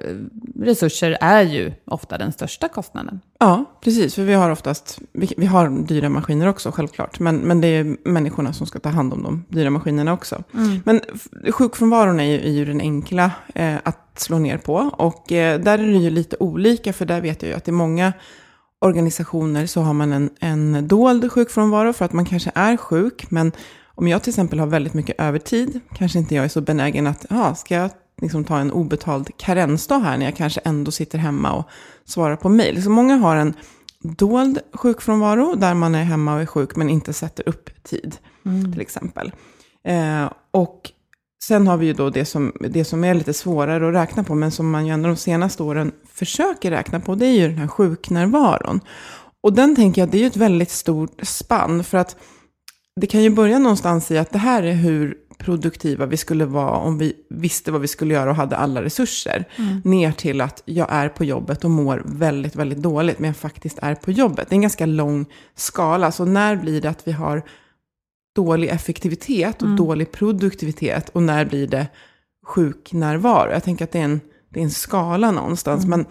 resurser 0.65 1.17
är 1.21 1.43
ju 1.43 1.73
ofta 1.85 2.19
den 2.19 2.33
största 2.33 2.69
kostnaden. 2.69 3.21
Ja, 3.41 3.65
precis. 3.85 4.15
För 4.15 4.23
vi 4.23 4.35
har 4.35 4.51
oftast, 4.51 4.99
vi, 5.13 5.35
vi 5.37 5.47
har 5.47 5.69
dyra 5.87 6.09
maskiner 6.09 6.47
också 6.49 6.71
självklart. 6.71 7.21
Men, 7.21 7.37
men 7.37 7.61
det 7.61 7.69
är 7.69 7.97
människorna 8.09 8.53
som 8.53 8.67
ska 8.67 8.79
ta 8.79 8.89
hand 8.89 9.13
om 9.13 9.23
de 9.23 9.45
dyra 9.49 9.71
maskinerna 9.71 10.13
också. 10.13 10.43
Men 10.85 11.01
f- 11.15 11.55
sjukfrånvaron 11.55 12.21
är 12.21 12.25
ju, 12.25 12.39
är 12.41 12.51
ju 12.51 12.65
den 12.65 12.81
enkla 12.81 13.31
eh, 13.55 13.75
att 13.83 14.05
slå 14.17 14.39
ner 14.39 14.59
på. 14.59 14.75
Och 14.93 15.33
eh, 15.33 15.61
där 15.61 15.79
är 15.79 15.87
det 15.93 15.99
ju 15.99 16.11
lite 16.11 16.37
olika, 16.41 16.93
för 16.93 17.05
där 17.07 17.21
vet 17.21 17.43
jag 17.43 17.49
ju 17.51 17.57
att 17.57 17.69
i 17.69 17.73
många 17.73 18.13
organisationer 18.81 19.67
så 19.67 19.81
har 19.81 19.93
man 19.93 20.13
en, 20.13 20.31
en 20.41 20.89
dold 20.89 21.33
sjukfrånvaro 21.33 21.93
för 21.93 22.05
att 22.05 22.13
man 22.13 22.25
kanske 22.25 22.53
är 22.55 22.77
sjuk. 22.77 23.31
Men 23.31 23.53
om 23.95 24.09
jag 24.09 24.23
till 24.23 24.31
exempel 24.31 24.59
har 24.59 24.67
väldigt 24.67 24.95
mycket 24.95 25.21
övertid, 25.21 25.81
kanske 25.95 26.19
inte 26.19 26.35
jag 26.35 26.45
är 26.45 26.49
så 26.49 26.61
benägen 26.61 27.07
att, 27.07 27.27
ja, 27.31 27.55
ska 27.55 27.75
jag 27.75 27.91
liksom 28.23 28.45
ta 28.45 28.59
en 28.59 28.73
obetald 28.73 29.31
karensdag 29.37 29.99
här 29.99 30.19
när 30.19 30.25
jag 30.25 30.37
kanske 30.37 30.61
ändå 30.65 30.91
sitter 30.91 31.19
hemma 31.19 31.53
och 31.53 31.69
svarar 32.05 32.37
på 32.37 32.49
mejl. 32.49 32.83
Så 32.83 32.91
många 32.91 33.17
har 33.17 33.37
en 33.37 33.55
dold 34.03 34.59
sjukfrånvaro 34.73 35.55
där 35.55 35.75
man 35.75 35.95
är 35.95 36.05
hemma 36.05 36.35
och 36.35 36.41
är 36.41 36.47
sjuk 36.47 36.77
men 36.77 36.91
inte 36.91 37.13
sätter 37.13 37.49
upp 37.49 37.83
tid, 37.83 38.17
till 38.73 38.81
exempel. 38.81 39.33
Eh, 39.85 40.31
och 40.51 40.91
sen 41.42 41.66
har 41.66 41.76
vi 41.76 41.87
ju 41.87 41.92
då 41.92 42.11
det 42.11 42.25
som, 42.25 42.52
det 42.61 42.85
som 42.85 43.04
är 43.04 43.14
lite 43.14 43.33
svårare 43.33 43.88
att 43.88 43.95
räkna 43.95 44.25
på, 44.25 44.35
men 44.35 44.50
som 44.50 44.71
man 44.71 44.87
ju 44.87 44.92
ändå 44.92 45.09
de 45.09 45.16
senaste 45.16 45.62
åren 45.62 45.92
försöker 46.12 46.71
räkna 46.71 47.00
på, 47.00 47.14
det 47.14 47.26
är 47.26 47.33
ju 47.33 47.49
den 47.49 47.59
här 47.59 47.68
sjuknärvaron. 47.68 48.80
Och 49.42 49.52
den 49.52 49.76
tänker 49.76 50.02
jag, 50.02 50.09
det 50.09 50.18
är 50.18 50.21
ju 50.21 50.26
ett 50.26 50.37
väldigt 50.37 50.71
stort 50.71 51.21
spann, 51.23 51.85
för 51.85 51.99
att 51.99 52.16
det 53.00 53.07
kan 53.07 53.23
ju 53.23 53.30
börja 53.30 53.59
någonstans 53.59 54.11
i 54.11 54.18
att 54.18 54.30
det 54.30 54.38
här 54.38 54.62
är 54.62 54.75
hur 54.75 55.16
produktiva 55.38 56.07
vi 56.07 56.16
skulle 56.16 56.45
vara 56.45 56.76
om 56.76 56.99
vi 56.99 57.12
visste 57.30 57.73
vad 57.73 57.80
vi 57.80 57.88
skulle 57.88 58.14
göra 58.14 58.30
och 58.30 58.37
hade 58.37 58.57
alla 58.57 58.83
resurser. 58.83 59.45
Ner 59.85 60.12
till 60.12 60.40
att 60.40 60.62
jag 60.64 60.87
är 60.90 61.09
på 61.09 61.25
jobbet 61.25 61.64
och 61.64 61.71
mår 61.71 62.02
väldigt, 62.04 62.57
väldigt 62.57 62.78
dåligt, 62.78 63.18
men 63.18 63.28
jag 63.28 63.37
faktiskt 63.37 63.78
är 63.83 63.95
på 63.95 64.11
jobbet. 64.11 64.49
Det 64.49 64.52
är 64.52 64.57
en 64.57 64.62
ganska 64.62 64.87
lång 64.87 65.26
skala, 65.57 66.12
så 66.12 66.25
när 66.25 66.57
blir 66.57 66.80
det 66.80 66.90
att 66.90 67.09
vi 67.09 67.12
har 67.12 67.42
dålig 68.38 68.68
effektivitet 68.68 69.62
och 69.62 69.68
dålig 69.76 70.12
produktivitet 70.12 71.09
och 71.09 71.23
när 71.23 71.45
blir 71.45 71.66
det 71.66 71.87
sjuknärvaro? 72.47 73.50
Jag 73.52 73.62
tänker 73.64 73.85
att 73.85 73.92
det 73.92 73.99
är 73.99 74.04
en, 74.04 74.21
det 74.49 74.61
är 74.61 74.64
en 74.64 74.71
skala 74.71 75.30
någonstans, 75.30 75.87
men 75.87 76.04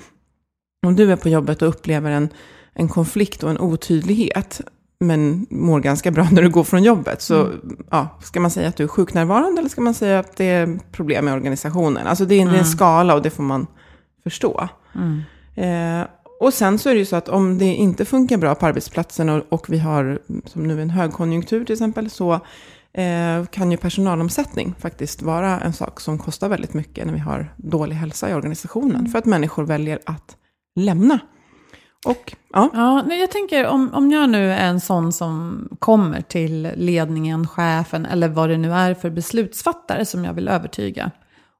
om 0.86 0.96
du 0.96 1.12
är 1.12 1.16
på 1.16 1.30
jobbet 1.30 1.62
och 1.62 1.68
upplever 1.70 2.12
en, 2.12 2.30
en 2.74 2.88
konflikt 2.90 3.44
och 3.44 3.50
en 3.50 3.60
otydlighet, 3.60 4.62
men 5.00 5.46
mår 5.50 5.80
ganska 5.80 6.12
bra 6.12 6.28
när 6.32 6.42
du 6.42 6.50
går 6.50 6.64
från 6.64 6.84
jobbet. 6.84 7.22
Så 7.22 7.52
ja, 7.92 8.20
ska 8.22 8.40
man 8.40 8.52
säga 8.52 8.68
att 8.70 8.76
du 8.78 8.84
är 8.84 8.88
sjuknärvarande 8.88 9.60
eller 9.60 9.70
ska 9.70 9.82
man 9.82 9.94
säga 9.94 10.20
att 10.20 10.36
det 10.38 10.46
är 10.46 10.80
problem 10.92 11.26
med 11.26 11.34
organisationen? 11.34 12.08
Alltså 12.08 12.26
det 12.26 12.36
är, 12.36 12.42
en- 12.42 12.48
det 12.48 12.56
är 12.56 12.60
en 12.60 12.66
skala 12.66 13.16
och 13.16 13.22
det 13.22 13.30
får 13.30 13.44
man 13.44 13.68
förstå. 14.24 14.70
Eh, 15.56 16.02
och 16.40 16.54
sen 16.54 16.80
så 16.80 16.90
är 16.90 16.94
det 16.94 17.00
ju 17.00 17.06
så 17.06 17.16
att 17.16 17.30
om 17.30 17.58
det 17.58 17.66
inte 17.66 18.06
funkar 18.06 18.38
bra 18.38 18.56
på 18.56 18.66
arbetsplatsen 18.66 19.30
och, 19.30 19.44
och 19.50 19.70
vi 19.70 19.80
har, 19.80 20.20
som 20.46 20.68
nu 20.68 20.82
en 20.82 20.90
högkonjunktur 20.90 21.66
till 21.66 21.74
exempel, 21.74 22.10
så 22.10 22.34
eh, 22.94 23.46
kan 23.52 23.72
ju 23.72 23.78
personalomsättning 23.78 24.76
faktiskt 24.80 25.22
vara 25.22 25.60
en 25.60 25.74
sak 25.74 26.00
som 26.00 26.18
kostar 26.18 26.50
väldigt 26.50 26.74
mycket 26.74 27.06
när 27.06 27.14
vi 27.14 27.20
har 27.20 27.54
dålig 27.58 27.96
hälsa 27.96 28.30
i 28.30 28.34
organisationen. 28.34 29.08
För 29.08 29.20
att 29.20 29.26
människor 29.26 29.64
väljer 29.64 30.00
att 30.06 30.38
lämna. 30.76 31.20
Och 32.06 32.36
ja, 32.54 32.70
Ja, 32.74 33.04
nej, 33.08 33.20
jag 33.20 33.32
tänker 33.32 33.68
om, 33.68 33.94
om 33.94 34.12
jag 34.12 34.30
nu 34.30 34.52
är 34.52 34.70
en 34.70 34.82
sån 34.82 35.14
som 35.14 35.68
kommer 35.80 36.22
till 36.22 36.72
ledningen, 36.76 37.48
chefen 37.48 38.06
eller 38.06 38.28
vad 38.28 38.50
det 38.50 38.58
nu 38.58 38.74
är 38.74 38.94
för 38.94 39.10
beslutsfattare 39.10 40.06
som 40.06 40.26
jag 40.26 40.34
vill 40.34 40.48
övertyga 40.48 41.12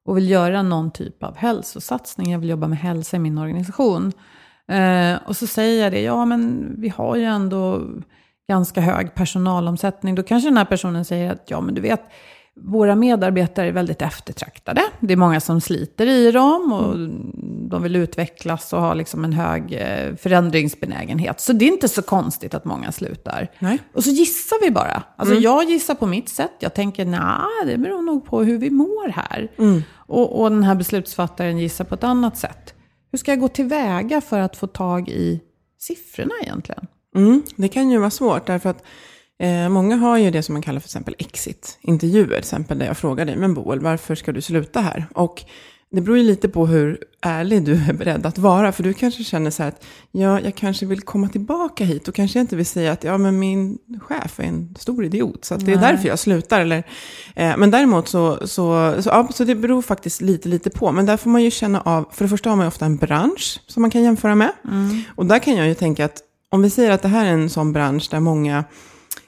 och 0.04 0.16
vill 0.16 0.30
göra 0.30 0.62
någon 0.62 0.90
typ 0.90 1.22
av 1.22 1.36
hälsosatsning, 1.36 2.32
jag 2.32 2.38
vill 2.38 2.48
jobba 2.48 2.68
med 2.68 2.78
hälsa 2.78 3.16
i 3.16 3.20
min 3.20 3.38
organisation. 3.38 4.12
Eh, 4.68 5.18
och 5.26 5.36
så 5.36 5.46
säger 5.46 5.82
jag 5.82 5.92
det, 5.92 6.00
ja 6.00 6.24
men 6.24 6.74
vi 6.78 6.88
har 6.88 7.16
ju 7.16 7.24
ändå 7.24 7.82
ganska 8.48 8.80
hög 8.80 9.14
personalomsättning. 9.14 10.14
Då 10.14 10.22
kanske 10.22 10.48
den 10.48 10.56
här 10.56 10.64
personen 10.64 11.04
säger 11.04 11.32
att 11.32 11.44
ja 11.46 11.60
men 11.60 11.74
du 11.74 11.80
vet, 11.80 12.02
våra 12.60 12.94
medarbetare 12.94 13.68
är 13.68 13.72
väldigt 13.72 14.02
eftertraktade. 14.02 14.82
Det 15.00 15.12
är 15.12 15.16
många 15.16 15.40
som 15.40 15.60
sliter 15.60 16.06
i 16.06 16.32
dem 16.32 16.72
och 16.72 16.96
de 17.70 17.82
vill 17.82 17.96
utvecklas 17.96 18.72
och 18.72 18.80
ha 18.80 18.94
liksom 18.94 19.24
en 19.24 19.32
hög 19.32 19.72
eh, 19.72 20.16
förändringsbenägenhet. 20.16 21.40
Så 21.40 21.52
det 21.52 21.64
är 21.64 21.72
inte 21.72 21.88
så 21.88 22.02
konstigt 22.02 22.54
att 22.54 22.64
många 22.64 22.92
slutar. 22.92 23.48
Nej. 23.58 23.78
Och 23.94 24.04
så 24.04 24.10
gissar 24.10 24.64
vi 24.64 24.70
bara. 24.70 25.02
Alltså 25.16 25.34
jag 25.34 25.64
gissar 25.64 25.94
på 25.94 26.06
mitt 26.06 26.28
sätt. 26.28 26.52
Jag 26.58 26.74
tänker, 26.74 27.04
nej, 27.04 27.66
det 27.66 27.78
beror 27.78 28.02
nog 28.02 28.26
på 28.26 28.42
hur 28.42 28.58
vi 28.58 28.70
mår 28.70 29.08
här. 29.08 29.48
Och, 29.96 30.40
och 30.40 30.50
den 30.50 30.62
här 30.64 30.74
beslutsfattaren 30.74 31.58
gissar 31.58 31.84
på 31.84 31.94
ett 31.94 32.04
annat 32.04 32.36
sätt. 32.36 32.74
Hur 33.10 33.18
ska 33.18 33.32
jag 33.32 33.40
gå 33.40 33.48
tillväga 33.48 34.20
för 34.20 34.38
att 34.38 34.56
få 34.56 34.66
tag 34.66 35.08
i 35.08 35.40
siffrorna 35.78 36.34
egentligen? 36.42 36.86
Mm, 37.16 37.42
det 37.56 37.68
kan 37.68 37.90
ju 37.90 37.98
vara 37.98 38.10
svårt 38.10 38.46
därför 38.46 38.70
att 38.70 38.84
eh, 39.38 39.68
många 39.68 39.96
har 39.96 40.18
ju 40.18 40.30
det 40.30 40.42
som 40.42 40.52
man 40.52 40.62
kallar 40.62 40.80
för 40.80 40.86
exempel 40.86 41.14
exit-intervjuer. 41.18 42.26
Till 42.26 42.38
exempel 42.38 42.78
där 42.78 42.86
jag 42.86 42.96
frågar 42.96 43.24
dig, 43.24 43.36
men 43.36 43.54
Boel, 43.54 43.80
varför 43.80 44.14
ska 44.14 44.32
du 44.32 44.40
sluta 44.40 44.80
här? 44.80 45.06
Och 45.14 45.44
det 45.90 46.00
beror 46.00 46.18
ju 46.18 46.24
lite 46.24 46.48
på 46.48 46.66
hur 46.66 46.98
ärlig 47.20 47.64
du 47.64 47.72
är 47.74 47.92
beredd 47.92 48.26
att 48.26 48.38
vara. 48.38 48.72
För 48.72 48.82
du 48.82 48.92
kanske 48.92 49.24
känner 49.24 49.50
så 49.50 49.62
här 49.62 49.68
att 49.68 49.84
ja, 50.12 50.40
jag 50.40 50.54
kanske 50.54 50.86
vill 50.86 51.00
komma 51.00 51.28
tillbaka 51.28 51.84
hit. 51.84 52.08
Och 52.08 52.14
kanske 52.14 52.40
inte 52.40 52.56
vill 52.56 52.66
säga 52.66 52.92
att 52.92 53.04
ja, 53.04 53.18
men 53.18 53.38
min 53.38 53.78
chef 54.00 54.40
är 54.40 54.44
en 54.44 54.74
stor 54.78 55.04
idiot. 55.04 55.44
Så 55.44 55.54
att 55.54 55.66
det 55.66 55.72
är 55.72 55.76
därför 55.76 56.08
jag 56.08 56.18
slutar. 56.18 56.60
Eller, 56.60 56.82
eh, 57.34 57.56
men 57.56 57.70
däremot 57.70 58.08
så, 58.08 58.36
så, 58.46 58.94
så, 59.02 59.08
ja, 59.08 59.28
så 59.34 59.44
det 59.44 59.54
beror 59.54 59.82
faktiskt 59.82 60.20
lite, 60.20 60.48
lite 60.48 60.70
på. 60.70 60.92
Men 60.92 61.06
där 61.06 61.16
får 61.16 61.30
man 61.30 61.42
ju 61.42 61.50
känna 61.50 61.80
av, 61.80 62.08
för 62.12 62.24
det 62.24 62.28
första 62.28 62.50
har 62.50 62.56
man 62.56 62.64
ju 62.64 62.68
ofta 62.68 62.86
en 62.86 62.96
bransch 62.96 63.60
som 63.66 63.80
man 63.80 63.90
kan 63.90 64.02
jämföra 64.02 64.34
med. 64.34 64.52
Och 65.14 65.26
där 65.26 65.38
kan 65.38 65.56
jag 65.56 65.68
ju 65.68 65.74
tänka 65.74 66.04
att 66.04 66.22
om 66.50 66.62
vi 66.62 66.70
säger 66.70 66.90
att 66.90 67.02
det 67.02 67.08
här 67.08 67.26
är 67.26 67.32
en 67.32 67.50
sån 67.50 67.72
bransch 67.72 68.08
där 68.10 68.20
många 68.20 68.64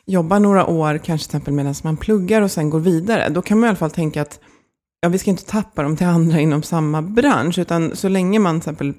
jobbar 0.06 0.38
några 0.38 0.66
år, 0.66 0.98
kanske 0.98 1.28
till 1.28 1.36
exempel 1.36 1.54
medan 1.54 1.74
man 1.82 1.96
pluggar 1.96 2.42
och 2.42 2.50
sen 2.50 2.70
går 2.70 2.80
vidare, 2.80 3.28
då 3.28 3.42
kan 3.42 3.58
man 3.58 3.66
i 3.66 3.68
alla 3.68 3.76
fall 3.76 3.90
tänka 3.90 4.22
att 4.22 4.40
ja, 5.00 5.08
vi 5.08 5.18
ska 5.18 5.30
inte 5.30 5.44
tappa 5.44 5.82
dem 5.82 5.96
till 5.96 6.06
andra 6.06 6.40
inom 6.40 6.62
samma 6.62 7.02
bransch, 7.02 7.58
utan 7.58 7.96
så 7.96 8.08
länge 8.08 8.38
man 8.38 8.60
till 8.60 8.70
exempel 8.70 8.94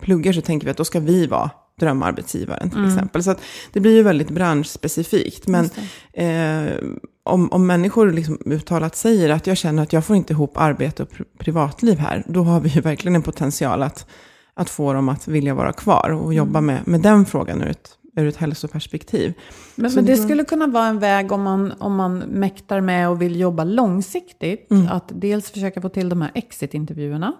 pluggar 0.00 0.32
så 0.32 0.40
tänker 0.40 0.64
vi 0.64 0.70
att 0.70 0.76
då 0.76 0.84
ska 0.84 1.00
vi 1.00 1.26
vara 1.26 1.50
drömarbetsgivaren 1.80 2.70
till 2.70 2.86
exempel. 2.86 3.22
Så 3.22 3.34
det 3.72 3.80
blir 3.80 3.96
ju 3.96 4.02
väldigt 4.02 4.30
branschspecifikt. 4.30 5.48
Men 5.48 5.70
eh, 6.12 6.74
om, 7.22 7.52
om 7.52 7.66
människor 7.66 8.12
liksom 8.12 8.38
uttalat 8.46 8.96
säger 8.96 9.30
att 9.30 9.46
jag 9.46 9.56
känner 9.56 9.82
att 9.82 9.92
jag 9.92 10.04
får 10.04 10.16
inte 10.16 10.32
ihop 10.32 10.56
arbete 10.56 11.02
och 11.02 11.08
pr- 11.10 11.24
privatliv 11.38 11.98
här, 11.98 12.24
då 12.28 12.42
har 12.42 12.60
vi 12.60 12.68
ju 12.68 12.80
verkligen 12.80 13.16
en 13.16 13.22
potential 13.22 13.82
att, 13.82 14.06
att 14.54 14.70
få 14.70 14.92
dem 14.92 15.08
att 15.08 15.28
vilja 15.28 15.54
vara 15.54 15.72
kvar 15.72 16.10
och 16.10 16.34
jobba 16.34 16.60
med, 16.60 16.88
med 16.88 17.00
den 17.00 17.26
frågan 17.26 17.62
ur 17.62 17.68
ett, 17.68 17.90
ur 18.16 18.26
ett 18.28 18.36
hälsoperspektiv. 18.36 19.32
Men, 19.74 19.94
men 19.94 20.04
det 20.04 20.16
skulle 20.16 20.44
kunna 20.44 20.66
vara 20.66 20.86
en 20.86 20.98
väg 20.98 21.32
om 21.32 21.42
man, 21.42 21.72
om 21.78 21.94
man 21.96 22.18
mäktar 22.18 22.80
med 22.80 23.08
och 23.08 23.22
vill 23.22 23.40
jobba 23.40 23.64
långsiktigt. 23.64 24.68
Att 24.90 25.12
dels 25.14 25.50
försöka 25.50 25.80
få 25.80 25.88
till 25.88 26.08
de 26.08 26.22
här 26.22 26.30
exit-intervjuerna. 26.34 27.32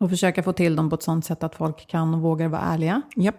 Och 0.00 0.10
försöka 0.10 0.42
få 0.42 0.52
till 0.52 0.76
dem 0.76 0.90
på 0.90 0.94
ett 0.96 1.02
sånt 1.02 1.24
sätt 1.24 1.42
att 1.42 1.54
folk 1.54 1.86
kan 1.88 2.14
och 2.14 2.20
vågar 2.20 2.48
vara 2.48 2.60
ärliga. 2.62 3.02
Japp. 3.16 3.36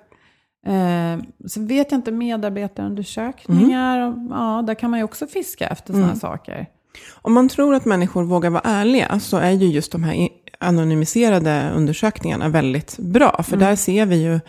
Eh, 0.68 1.24
så 1.48 1.62
vet 1.62 1.92
jag 1.92 1.98
inte, 1.98 2.12
medarbetarundersökningar. 2.12 4.08
och- 4.08 4.18
Ja, 4.30 4.64
där 4.68 4.74
kan 4.74 4.90
man 4.92 5.00
ju 5.00 5.04
också 5.04 5.28
fiska 5.28 5.68
efter 5.68 5.94
sådana 5.94 6.16
saker. 6.16 6.66
Om 7.22 7.34
man 7.34 7.50
tror 7.50 7.76
att 7.76 7.86
människor 7.86 8.24
vågar 8.24 8.50
vara 8.50 8.62
ärliga 8.66 9.20
så 9.20 9.38
är 9.38 9.52
ju 9.52 9.68
just 9.68 9.92
de 9.92 10.04
här 10.04 10.30
anonymiserade 10.60 11.72
undersökningarna 11.76 12.50
väldigt 12.50 12.98
bra. 13.00 13.44
För 13.44 13.58
där 13.58 13.76
ser 13.76 14.06
vi 14.06 14.24
ju 14.24 14.40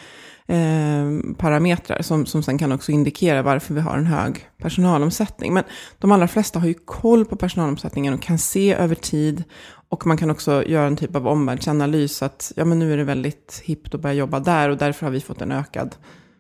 eh, 0.47 1.35
parametrar 1.39 2.03
som, 2.03 2.27
som 2.27 2.43
sen 2.43 2.59
kan 2.59 2.73
också 2.73 2.93
indikera 2.93 3.43
varför 3.43 3.75
vi 3.75 3.81
har 3.81 3.97
en 3.99 4.07
hög 4.07 4.49
personalomsättning. 4.59 5.55
Men 5.55 5.65
de 5.99 6.13
allra 6.13 6.29
flesta 6.29 6.59
har 6.59 6.67
ju 6.67 6.75
koll 6.75 7.25
på 7.25 7.37
personalomsättningen 7.37 8.15
och 8.15 8.23
kan 8.23 8.39
se 8.39 8.75
över 8.75 8.95
tid. 8.95 9.45
Och 9.89 10.07
man 10.07 10.17
kan 10.17 10.31
också 10.31 10.65
göra 10.67 10.87
en 10.87 10.97
typ 10.97 11.17
av 11.17 11.29
omvärldsanalys 11.29 12.23
att 12.23 12.53
ja, 12.57 12.65
men 12.65 12.79
nu 12.79 12.93
är 12.93 12.97
det 12.97 13.05
väldigt 13.05 13.63
hippt 13.65 13.95
att 13.95 14.01
börja 14.01 14.15
jobba 14.15 14.41
där 14.41 14.69
och 14.69 14.77
därför 14.77 15.07
har 15.07 15.11
vi 15.11 15.21
fått 15.21 15.43
en 15.43 15.53
ökad 15.53 15.97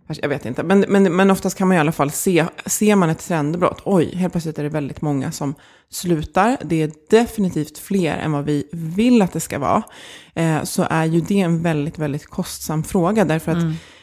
jag 0.06 0.28
vet 0.28 0.46
inte, 0.46 0.62
men, 0.62 0.84
men, 0.88 1.16
men 1.16 1.30
oftast 1.30 1.58
kan 1.58 1.68
man 1.68 1.76
i 1.76 1.80
alla 1.80 1.92
fall 1.92 2.10
se, 2.10 2.44
ser 2.66 2.96
man 2.96 3.10
ett 3.10 3.18
trendbrott, 3.18 3.82
oj, 3.84 4.14
helt 4.16 4.32
plötsligt 4.32 4.58
är 4.58 4.62
det 4.62 4.68
väldigt 4.68 5.02
många 5.02 5.32
som 5.32 5.54
slutar, 5.90 6.56
det 6.64 6.82
är 6.82 6.92
definitivt 7.10 7.78
fler 7.78 8.16
än 8.16 8.32
vad 8.32 8.44
vi 8.44 8.68
vill 8.72 9.22
att 9.22 9.32
det 9.32 9.40
ska 9.40 9.58
vara, 9.58 9.82
eh, 10.34 10.62
så 10.62 10.86
är 10.90 11.04
ju 11.04 11.20
det 11.20 11.40
en 11.40 11.62
väldigt, 11.62 11.98
väldigt 11.98 12.26
kostsam 12.26 12.84
fråga, 12.84 13.24
därför 13.24 13.52
att 13.52 13.58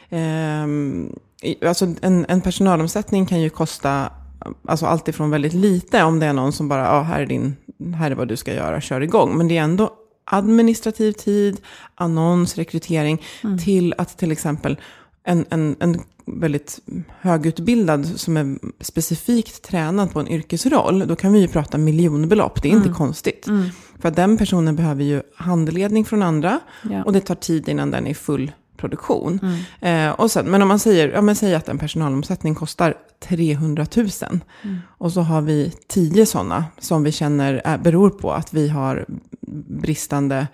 ehm, 0.09 1.15
i- 1.41 1.65
alltså 1.65 1.87
en, 2.01 2.25
en 2.29 2.41
personalomsättning 2.41 3.25
kan 3.25 3.41
ju 3.41 3.49
kosta 3.49 4.11
alltså 4.67 4.85
allt 4.85 5.07
ifrån 5.07 5.29
väldigt 5.31 5.53
lite, 5.53 6.03
om 6.03 6.19
det 6.19 6.25
är 6.25 6.33
någon 6.33 6.53
som 6.53 6.69
bara, 6.69 6.83
ja, 6.85 7.01
här 7.01 7.21
är 7.21 7.25
din, 7.25 7.55
här 7.95 8.11
är 8.11 8.15
vad 8.15 8.27
du 8.27 8.35
ska 8.37 8.53
göra, 8.53 8.81
kör 8.81 9.01
igång, 9.01 9.37
men 9.37 9.47
det 9.47 9.57
är 9.57 9.61
ändå 9.63 9.89
administrativ 10.31 11.11
tid, 11.11 11.57
annons, 11.95 12.55
rekrytering, 12.57 13.21
till 13.65 13.93
att 13.97 14.17
till 14.17 14.31
exempel 14.31 14.77
en, 15.29 15.45
en, 15.49 15.75
en 15.79 16.01
väldigt 16.25 16.79
högutbildad 17.21 18.05
som 18.05 18.37
är 18.37 18.57
specifikt 18.83 19.61
tränad 19.61 20.11
på 20.13 20.19
en 20.19 20.27
yrkesroll, 20.27 21.07
då 21.07 21.15
kan 21.15 21.33
vi 21.33 21.39
ju 21.39 21.47
prata 21.47 21.77
miljonbelopp. 21.77 22.61
Det 22.61 22.69
är 22.69 22.73
inte 22.73 22.89
konstigt. 22.89 23.47
För 23.99 24.09
att 24.09 24.15
den 24.15 24.37
personen 24.37 24.75
behöver 24.75 25.03
ju 25.03 25.21
handledning 25.35 26.05
från 26.05 26.21
andra 26.21 26.59
Ja. 26.81 27.03
och 27.03 27.13
det 27.13 27.21
tar 27.21 27.35
tid 27.35 27.69
innan 27.69 27.91
den 27.91 28.07
är 28.07 28.11
i 28.11 28.13
full 28.13 28.51
produktion. 28.77 29.39
Eh, 29.81 30.09
och 30.09 30.31
sen, 30.31 30.45
men 30.45 30.61
om 30.61 30.67
man 30.67 30.79
säger, 30.79 31.09
ja, 31.09 31.21
men 31.21 31.35
säger 31.35 31.57
att 31.57 31.69
en 31.69 31.77
personalomsättning 31.77 32.55
kostar 32.55 32.93
300 33.19 33.85
000 33.95 34.07
och 34.97 35.11
så 35.11 35.21
har 35.21 35.41
vi 35.41 35.73
10 35.87 36.25
sådana 36.25 36.65
som 36.79 37.03
vi 37.03 37.11
känner 37.11 37.61
är, 37.65 37.77
beror 37.77 38.09
på 38.09 38.31
att 38.31 38.53
vi 38.53 38.67
har 38.69 39.05
bristande 39.81 40.47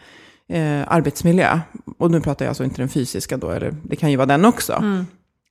eh, 0.49 0.81
arbetsmiljö. 0.87 1.59
Och 1.97 2.11
nu 2.11 2.21
pratar 2.21 2.45
jag 2.45 2.49
alltså 2.49 2.63
inte 2.63 2.81
den 2.81 2.89
fysiska 2.89 3.37
då, 3.37 3.49
eller 3.49 3.75
det 3.83 3.95
kan 3.95 4.11
ju 4.11 4.17
vara 4.17 4.25
den 4.25 4.45
också. 4.45 4.73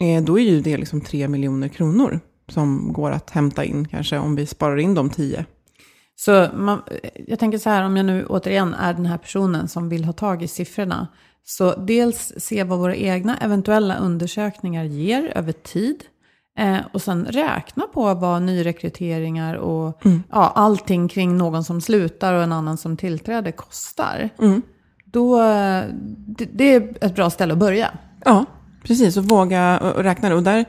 Eh, 0.01 0.25
då 0.25 0.39
är 0.39 0.43
ju 0.43 0.61
det 0.61 0.77
liksom 0.77 1.01
3 1.01 1.29
miljoner 1.29 1.69
kronor 1.69 2.21
som 2.49 2.93
går 2.93 3.11
att 3.11 3.31
hämta 3.31 3.65
in 3.65 3.89
kanske 3.89 4.19
om 4.19 4.37
vi 4.37 4.47
sparar 4.47 4.77
in 4.77 4.95
de 4.95 5.11
10. 5.11 5.45
Så 6.17 6.49
man, 6.55 6.83
jag 7.27 7.39
tänker 7.39 7.59
så 7.59 7.71
här, 7.71 7.83
om 7.85 7.97
jag 7.97 8.07
nu 8.07 8.27
återigen 8.27 8.75
är 8.75 8.95
den 8.95 9.07
här 9.07 9.19
personen 9.19 9.69
som 9.69 9.89
vill 9.89 10.05
ha 10.05 10.13
tag 10.13 10.43
i 10.43 10.49
siffrorna. 10.49 11.09
Så 11.45 11.75
dels 11.77 12.33
se 12.39 12.65
vad 12.65 12.79
våra 12.79 12.97
egna 12.97 13.37
eventuella 13.37 13.97
undersökningar 13.97 14.85
ger 14.85 15.33
över 15.35 15.53
tid. 15.53 16.05
Eh, 16.59 16.79
och 16.93 17.03
sen 17.03 17.25
räkna 17.25 17.87
på 17.87 18.15
vad 18.15 18.43
nyrekryteringar 18.43 19.55
och 19.55 20.01
ja, 20.31 20.53
allting 20.55 21.09
kring 21.09 21.37
någon 21.37 21.65
som 21.65 21.81
slutar 21.81 22.35
och 22.35 22.43
en 22.43 22.53
annan 22.53 22.77
som 22.77 22.97
tillträder 22.97 23.51
kostar. 23.51 24.31
Då, 25.14 25.38
det, 26.26 26.49
det 26.52 26.75
är 26.75 27.04
ett 27.04 27.14
bra 27.14 27.30
ställe 27.30 27.52
att 27.52 27.59
börja. 27.59 27.90
Ja, 28.25 28.44
precis. 28.83 29.16
Och 29.16 29.25
våga 29.25 29.78
och 29.78 30.04
räkna 30.04 30.28
det. 30.28 30.35
Och 30.35 30.42
där 30.42 30.64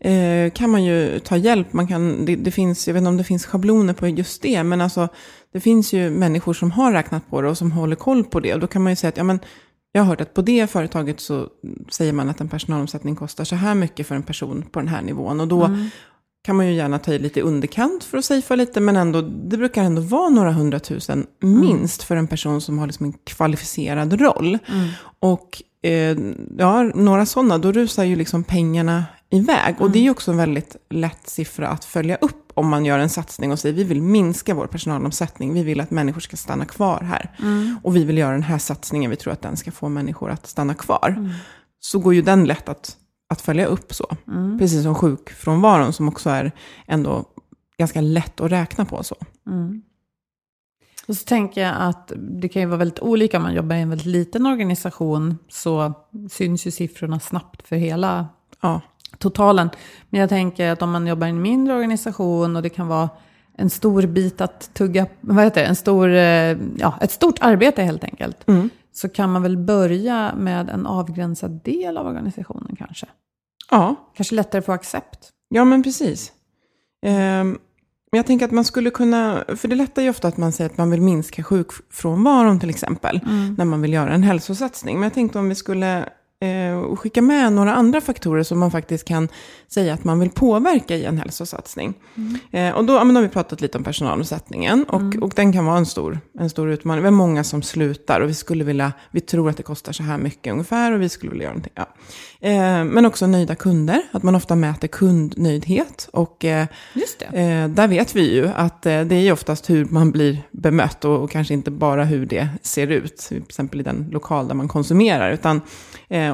eh, 0.00 0.50
kan 0.50 0.70
man 0.70 0.84
ju 0.84 1.18
ta 1.18 1.36
hjälp. 1.36 1.72
Man 1.72 1.86
kan, 1.86 2.24
det, 2.24 2.36
det 2.36 2.50
finns, 2.50 2.86
jag 2.86 2.94
vet 2.94 3.00
inte 3.00 3.08
om 3.08 3.16
det 3.16 3.24
finns 3.24 3.46
schabloner 3.46 3.94
på 3.94 4.08
just 4.08 4.42
det, 4.42 4.62
men 4.62 4.80
alltså, 4.80 5.08
det 5.52 5.60
finns 5.60 5.92
ju 5.92 6.10
människor 6.10 6.54
som 6.54 6.70
har 6.70 6.92
räknat 6.92 7.30
på 7.30 7.42
det 7.42 7.48
och 7.48 7.58
som 7.58 7.72
håller 7.72 7.96
koll 7.96 8.24
på 8.24 8.40
det. 8.40 8.54
Och 8.54 8.60
då 8.60 8.66
kan 8.66 8.82
man 8.82 8.92
ju 8.92 8.96
säga 8.96 9.08
att 9.08 9.16
ja, 9.16 9.24
men, 9.24 9.38
jag 9.92 10.02
har 10.02 10.08
hört 10.08 10.20
att 10.20 10.34
på 10.34 10.42
det 10.42 10.70
företaget 10.70 11.20
så 11.20 11.48
säger 11.90 12.12
man 12.12 12.28
att 12.28 12.40
en 12.40 12.48
personalomsättning 12.48 13.16
kostar 13.16 13.44
så 13.44 13.56
här 13.56 13.74
mycket 13.74 14.06
för 14.06 14.14
en 14.14 14.22
person 14.22 14.64
på 14.72 14.80
den 14.80 14.88
här 14.88 15.02
nivån. 15.02 15.40
Och 15.40 15.48
då 15.48 15.70
kan 16.44 16.56
man 16.56 16.66
ju 16.66 16.72
gärna 16.72 16.98
ta 16.98 17.12
i 17.12 17.18
lite 17.18 17.40
i 17.40 17.42
underkant 17.42 18.04
för 18.04 18.18
att 18.18 18.24
safea 18.24 18.56
lite, 18.56 18.80
men 18.80 18.96
ändå, 18.96 19.20
det 19.20 19.56
brukar 19.56 19.82
ändå 19.82 20.02
vara 20.02 20.28
några 20.28 20.52
hundratusen 20.52 21.26
minst 21.40 22.02
för 22.02 22.16
en 22.16 22.26
person 22.26 22.60
som 22.60 22.78
har 22.78 22.86
liksom 22.86 23.06
en 23.06 23.12
kvalificerad 23.24 24.20
roll. 24.20 24.58
Och 25.20 25.62
eh, 25.82 26.16
ja, 26.58 26.82
några 26.82 27.26
sådana, 27.26 27.58
då 27.58 27.72
rusar 27.72 28.04
ju 28.04 28.16
liksom 28.16 28.44
pengarna 28.44 29.04
iväg. 29.30 29.74
Och 29.80 29.90
det 29.90 29.98
är 29.98 30.02
ju 30.02 30.10
också 30.10 30.30
en 30.30 30.36
väldigt 30.36 30.76
lätt 30.90 31.28
siffra 31.30 31.68
att 31.68 31.84
följa 31.84 32.16
upp 32.16 32.52
om 32.54 32.68
man 32.68 32.84
gör 32.84 32.98
en 32.98 33.08
satsning 33.08 33.52
och 33.52 33.58
säger 33.58 33.74
vi 33.74 33.84
vill 33.84 34.02
minska 34.02 34.54
vår 34.54 34.66
personalomsättning, 34.66 35.54
vi 35.54 35.62
vill 35.62 35.80
att 35.80 35.90
människor 35.90 36.20
ska 36.20 36.36
stanna 36.36 36.64
kvar 36.64 37.00
här. 37.02 37.30
Och 37.82 37.96
vi 37.96 38.04
vill 38.04 38.18
göra 38.18 38.32
den 38.32 38.42
här 38.42 38.58
satsningen, 38.58 39.10
vi 39.10 39.16
tror 39.16 39.32
att 39.32 39.42
den 39.42 39.56
ska 39.56 39.70
få 39.70 39.88
människor 39.88 40.30
att 40.30 40.46
stanna 40.46 40.74
kvar. 40.74 41.30
Så 41.80 41.98
går 41.98 42.14
ju 42.14 42.22
den 42.22 42.44
lätt 42.44 42.68
att, 42.68 42.96
att 43.28 43.40
följa 43.40 43.66
upp 43.66 43.94
så. 43.94 44.16
Precis 44.58 44.82
som 44.82 44.94
sjukfrånvaron 44.94 45.92
som 45.92 46.08
också 46.08 46.30
är 46.30 46.52
ändå 46.86 47.24
ganska 47.78 48.00
lätt 48.00 48.40
att 48.40 48.52
räkna 48.52 48.84
på 48.84 49.02
så. 49.02 49.16
Och 51.08 51.16
så 51.16 51.24
tänker 51.24 51.60
jag 51.62 51.74
att 51.78 52.12
det 52.16 52.48
kan 52.48 52.62
ju 52.62 52.68
vara 52.68 52.78
väldigt 52.78 53.00
olika. 53.00 53.36
Om 53.36 53.42
man 53.42 53.54
jobbar 53.54 53.76
i 53.76 53.80
en 53.80 53.88
väldigt 53.90 54.06
liten 54.06 54.46
organisation 54.46 55.38
så 55.48 55.92
syns 56.30 56.66
ju 56.66 56.70
siffrorna 56.70 57.20
snabbt 57.20 57.68
för 57.68 57.76
hela 57.76 58.28
Ja, 58.60 58.80
totalen. 59.18 59.70
Men 60.10 60.20
jag 60.20 60.28
tänker 60.28 60.70
att 60.70 60.82
om 60.82 60.90
man 60.90 61.06
jobbar 61.06 61.26
i 61.26 61.30
en 61.30 61.42
mindre 61.42 61.74
organisation 61.74 62.56
och 62.56 62.62
det 62.62 62.68
kan 62.68 62.88
vara 62.88 63.08
en 63.56 63.70
stor 63.70 64.02
bit 64.06 64.40
att 64.40 64.74
tugga, 64.74 65.06
vad 65.20 65.44
heter 65.44 65.60
det, 65.60 65.66
en 65.66 65.76
stor, 65.76 66.08
eh, 66.08 66.56
ja, 66.76 66.98
ett 67.00 67.10
stort 67.10 67.38
arbete 67.40 67.82
helt 67.82 68.04
enkelt. 68.04 68.48
Så 68.94 69.08
kan 69.08 69.32
man 69.32 69.42
väl 69.42 69.56
börja 69.56 70.34
med 70.34 70.70
en 70.70 70.86
avgränsad 70.86 71.60
del 71.64 71.96
av 71.96 72.06
organisationen 72.06 72.76
kanske. 72.76 73.06
ja 73.70 73.96
Kanske 74.16 74.34
lättare 74.34 74.58
att 74.58 74.66
få 74.66 74.72
accept. 74.72 75.30
Ja, 75.48 75.64
men 75.64 75.82
precis. 75.82 76.32
Ehm, 77.06 77.58
jag 78.10 78.26
tänker 78.26 78.46
att 78.46 78.52
man 78.52 78.64
skulle 78.64 78.90
kunna, 78.90 79.44
för 79.56 79.68
det 79.68 79.74
lättar 79.74 80.02
ju 80.02 80.10
ofta 80.10 80.28
att 80.28 80.36
man 80.36 80.52
säger 80.52 80.70
att 80.70 80.76
man 80.76 80.90
vill 80.90 81.00
minska 81.00 81.42
sjukfrånvaron 81.42 82.60
till 82.60 82.70
exempel, 82.70 83.20
när 83.58 83.64
man 83.64 83.82
vill 83.82 83.92
göra 83.92 84.12
en 84.12 84.22
hälsosatsning. 84.22 84.96
Men 84.96 85.02
jag 85.02 85.14
tänkte 85.14 85.38
om 85.38 85.48
vi 85.48 85.54
skulle 85.54 86.08
eh, 86.40 86.96
skicka 86.96 87.22
med 87.22 87.52
några 87.52 87.74
andra 87.74 88.00
faktorer 88.00 88.42
som 88.42 88.58
man 88.58 88.70
faktiskt 88.70 89.04
kan 89.04 89.28
säga 89.68 89.94
att 89.94 90.04
man 90.04 90.20
vill 90.20 90.30
påverka 90.30 90.96
i 90.96 91.04
en 91.04 91.18
hälsosatsning. 91.18 91.94
Eh, 92.50 92.70
och 92.70 92.84
då 92.84 92.92
ja, 92.92 92.98
har 92.98 93.22
vi 93.22 93.28
pratat 93.28 93.60
lite 93.60 93.78
om 93.78 93.84
personalomsättningen 93.84 94.84
och, 94.84 95.22
och 95.22 95.32
den 95.36 95.52
kan 95.52 95.64
vara 95.64 95.78
en 95.78 95.86
stor, 95.86 96.20
en 96.38 96.50
stor 96.50 96.70
utmaning. 96.70 97.02
Vi 97.02 97.06
har 97.06 97.16
många 97.16 97.44
som 97.44 97.62
slutar 97.62 98.20
och 98.20 98.28
vi 98.28 98.34
skulle 98.34 98.64
vilja, 98.64 98.92
vi 99.10 99.20
tror 99.20 99.50
att 99.50 99.56
det 99.56 99.62
kostar 99.62 99.92
så 99.92 100.02
här 100.02 100.18
mycket 100.18 100.52
ungefär 100.52 100.92
och 100.92 101.02
vi 101.02 101.08
skulle 101.08 101.30
vilja 101.30 101.44
göra 101.44 101.52
någonting. 101.52 101.72
Ja. 101.76 101.88
Eh, 102.44 102.84
men 102.84 103.06
också 103.06 103.26
nöjda 103.26 103.54
kunder, 103.54 104.02
att 104.12 104.22
man 104.22 104.34
ofta 104.34 104.56
mäter 104.56 104.88
kundnöjdhet. 104.88 106.08
Och 106.12 106.44
eh, 106.44 106.66
eh, 107.32 107.68
där 107.68 107.88
vet 107.88 108.16
vi 108.16 108.34
ju 108.34 108.48
att 108.48 108.82
det 108.82 109.14
är 109.14 109.32
oftast 109.32 109.70
hur 109.70 109.84
man 109.84 110.10
blir 110.10 110.42
bemött 110.50 111.04
och, 111.04 111.30
kanske 111.30 111.54
inte 111.54 111.70
bara 111.70 112.04
hur 112.04 112.26
det 112.26 112.48
ser 112.62 112.86
ut, 112.86 113.16
till 113.16 113.42
exempel 113.42 113.80
i 113.80 113.82
den 113.82 114.08
lokal 114.12 114.48
där 114.48 114.54
man 114.54 114.68
konsumerar. 114.68 115.32
Utan 115.32 115.60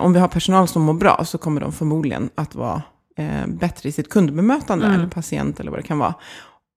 om 0.00 0.12
vi 0.12 0.20
har 0.20 0.28
personal 0.28 0.68
som 0.68 0.82
mår 0.82 0.94
bra 0.94 1.24
så 1.24 1.38
kommer 1.38 1.60
de 1.60 1.72
förmodligen 1.72 2.30
att 2.34 2.54
vara 2.54 2.82
bättre 3.46 3.88
i 3.88 3.92
sitt 3.92 4.08
kundbemötande, 4.08 4.86
eller 4.86 5.06
patient 5.06 5.60
eller 5.60 5.70
vad 5.70 5.80
det 5.80 5.86
kan 5.86 5.98
vara. 5.98 6.14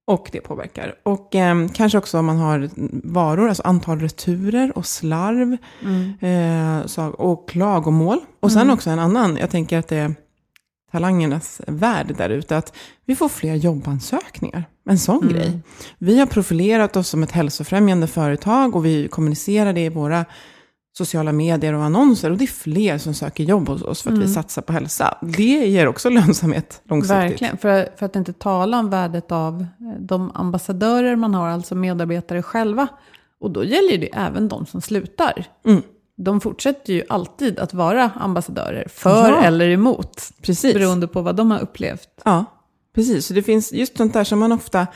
Och 0.07 0.29
det 0.31 0.41
påverkar. 0.41 0.95
Och 1.03 1.35
eh, 1.35 1.67
kanske 1.73 1.97
också 1.97 2.19
om 2.19 2.25
man 2.25 2.37
har 2.37 2.69
varor, 3.13 3.47
alltså 3.47 3.63
antal 3.63 3.99
returer 3.99 4.77
och 4.77 4.85
slarv. 4.85 5.57
Eh, 6.21 6.85
så, 6.85 7.03
och 7.03 7.49
klagomål. 7.49 8.19
Och 8.39 8.51
sen 8.51 8.69
också 8.69 8.89
en 8.89 8.99
annan, 8.99 9.37
jag 9.37 9.49
tänker 9.49 9.77
att 9.77 9.87
det 9.87 9.97
är 9.97 10.15
talangernas 10.91 11.61
värld 11.67 12.15
där 12.17 12.29
ute, 12.29 12.57
att 12.57 12.75
vi 13.05 13.15
får 13.15 13.29
fler 13.29 13.55
jobbansökningar. 13.55 14.63
En 14.89 14.99
sån 14.99 15.29
grej. 15.29 15.59
Vi 15.97 16.19
har 16.19 16.25
profilerat 16.25 16.95
oss 16.95 17.09
som 17.09 17.23
ett 17.23 17.31
hälsofrämjande 17.31 18.07
företag 18.07 18.75
och 18.75 18.85
vi 18.85 19.07
kommunicerar 19.07 19.73
det 19.73 19.81
i 19.81 19.89
våra 19.89 20.25
sociala 20.97 21.31
medier 21.31 21.73
och 21.73 21.83
annonser. 21.83 22.31
Och 22.31 22.37
det 22.37 22.45
är 22.45 22.47
fler 22.47 22.97
som 22.97 23.13
söker 23.13 23.43
jobb 23.43 23.67
hos 23.69 23.81
oss 23.81 24.01
för 24.01 24.11
att 24.11 24.17
vi 24.19 24.27
satsar 24.27 24.61
på 24.61 24.73
hälsa. 24.73 25.17
Det 25.21 25.43
ger 25.43 25.87
också 25.87 26.09
lönsamhet 26.19 26.81
långsiktigt. 26.83 27.17
Verkligen, 27.17 27.57
för, 27.57 27.89
för 27.97 28.05
att 28.05 28.15
inte 28.15 28.33
tala 28.33 28.79
om 28.79 28.89
värdet 28.89 29.31
av 29.31 29.61
eh, 29.61 29.67
de 29.99 30.31
ambassadörer 30.33 31.15
man 31.15 31.33
har, 31.33 31.47
alltså 31.49 31.75
medarbetare 31.75 32.41
själva. 32.43 32.87
Och 33.39 33.51
då 33.51 33.63
gäller 33.63 33.97
det 33.97 34.09
även 34.13 34.47
de 34.47 34.65
som 34.65 34.81
slutar. 34.81 35.45
Mm. 35.65 35.81
De 36.17 36.41
fortsätter 36.41 36.93
ju 36.93 37.03
alltid 37.09 37.59
att 37.59 37.73
vara 37.73 38.11
ambassadörer, 38.15 38.87
för 38.87 39.29
Ja. 39.29 39.43
eller 39.43 39.69
emot. 39.69 40.21
Precis. 40.41 40.73
Beroende 40.73 41.07
på 41.07 41.21
vad 41.21 41.35
de 41.35 41.51
har 41.51 41.59
upplevt. 41.59 42.09
Ja, 42.25 42.45
precis. 42.95 43.25
Så 43.25 43.33
det 43.33 43.43
finns 43.43 43.73
just 43.73 43.97
sånt 43.97 44.13
där 44.13 44.23
som 44.23 44.39
man 44.39 44.51
ofta, 44.51 44.87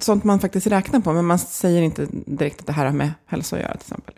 sånt 0.00 0.24
man 0.24 0.40
faktiskt 0.40 0.66
räknar 0.66 1.00
på, 1.00 1.12
men 1.12 1.24
man 1.24 1.38
säger 1.38 1.82
inte 1.82 2.06
direkt 2.10 2.60
att 2.60 2.66
det 2.66 2.72
här 2.72 2.86
har 2.86 2.92
med 2.92 3.10
hälsa 3.26 3.56
att 3.56 3.62
göra 3.62 3.76
till 3.76 3.94
exempel. 3.94 4.14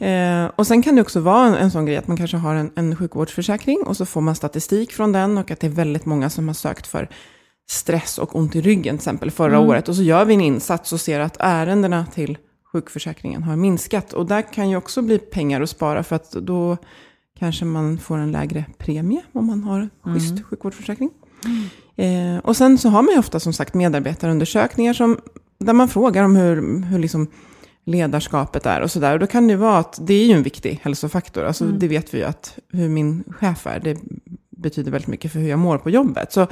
Eh, 0.00 0.50
och 0.56 0.66
sen 0.66 0.82
kan 0.82 0.94
det 0.96 1.02
också 1.02 1.20
vara 1.20 1.46
en, 1.46 1.54
en 1.54 1.70
sån 1.70 1.86
grej 1.86 1.96
att 1.96 2.08
man 2.08 2.16
kanske 2.16 2.36
har 2.36 2.54
en, 2.54 2.70
en 2.74 2.96
sjukvårdsförsäkring 2.96 3.82
och 3.86 3.96
så 3.96 4.06
får 4.06 4.20
man 4.20 4.34
statistik 4.34 4.92
från 4.92 5.12
den 5.12 5.38
och 5.38 5.50
att 5.50 5.60
det 5.60 5.66
är 5.66 5.70
väldigt 5.70 6.04
många 6.04 6.30
som 6.30 6.48
har 6.48 6.54
sökt 6.54 6.86
för 6.86 7.08
stress 7.70 8.18
och 8.18 8.36
ont 8.36 8.56
i 8.56 8.60
ryggen 8.60 8.98
till 8.98 9.02
exempel 9.02 9.30
förra 9.30 9.58
året. 9.60 9.88
Och 9.88 9.96
så 9.96 10.02
gör 10.02 10.24
vi 10.24 10.34
en 10.34 10.40
insats 10.40 10.92
och 10.92 11.00
ser 11.00 11.20
att 11.20 11.36
ärendena 11.40 12.06
till 12.06 12.38
sjukförsäkringen 12.72 13.42
har 13.42 13.56
minskat. 13.56 14.12
Och 14.12 14.26
där 14.26 14.52
kan 14.52 14.70
ju 14.70 14.76
också 14.76 15.02
bli 15.02 15.18
pengar 15.18 15.60
att 15.60 15.70
spara 15.70 16.02
för 16.02 16.16
att 16.16 16.32
då 16.32 16.76
kanske 17.38 17.64
man 17.64 17.98
får 17.98 18.18
en 18.18 18.32
lägre 18.32 18.64
premie 18.78 19.22
om 19.32 19.46
man 19.46 19.62
har 19.62 19.88
schysst 20.02 20.44
sjukvårdsförsäkring. 20.44 21.10
Eh, 21.98 22.38
och 22.42 22.56
sen 22.56 22.78
så 22.78 22.88
har 22.88 23.02
man 23.02 23.12
ju 23.12 23.18
ofta 23.18 23.40
som 23.40 23.52
sagt 23.52 23.74
medarbetarundersökningar 23.74 24.92
som, 24.92 25.20
där 25.58 25.72
man 25.72 25.88
frågar 25.88 26.24
om 26.24 26.36
hur, 26.36 26.82
hur 26.82 26.98
liksom 26.98 27.26
ledarskapet 27.84 28.66
är 28.66 28.80
och 28.80 28.90
sådär. 28.90 29.12
Och 29.12 29.18
då 29.18 29.26
kan 29.26 29.46
det 29.46 29.50
ju 29.50 29.56
vara 29.56 29.78
att 29.78 29.98
det 30.02 30.14
är 30.14 30.26
ju 30.26 30.32
en 30.32 30.42
viktig 30.42 30.80
hälsofaktor. 30.82 31.44
Alltså 31.44 31.64
det 31.64 31.88
vet 31.88 32.14
vi 32.14 32.18
ju 32.18 32.24
att 32.24 32.58
hur 32.72 32.88
min 32.88 33.24
chef 33.30 33.66
är, 33.66 33.80
det 33.80 33.98
betyder 34.50 34.90
väldigt 34.90 35.08
mycket 35.08 35.32
för 35.32 35.38
hur 35.38 35.48
jag 35.48 35.58
mår 35.58 35.78
på 35.78 35.90
jobbet. 35.90 36.32
Så 36.32 36.46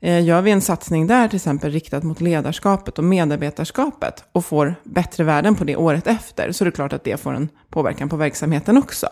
eh, 0.00 0.24
gör 0.24 0.42
vi 0.42 0.50
en 0.50 0.60
satsning 0.60 1.06
där 1.06 1.28
till 1.28 1.36
exempel 1.36 1.72
riktat 1.72 2.02
mot 2.02 2.20
ledarskapet 2.20 2.98
och 2.98 3.04
medarbetarskapet 3.04 4.24
och 4.32 4.44
får 4.44 4.74
bättre 4.84 5.24
värden 5.24 5.54
på 5.54 5.64
det 5.64 5.76
året 5.76 6.06
efter 6.06 6.52
så 6.52 6.64
är 6.64 6.66
det 6.66 6.72
klart 6.72 6.92
att 6.92 7.04
det 7.04 7.20
får 7.20 7.34
en 7.34 7.48
påverkan 7.70 8.08
på 8.08 8.16
verksamheten 8.16 8.76
också. 8.76 9.08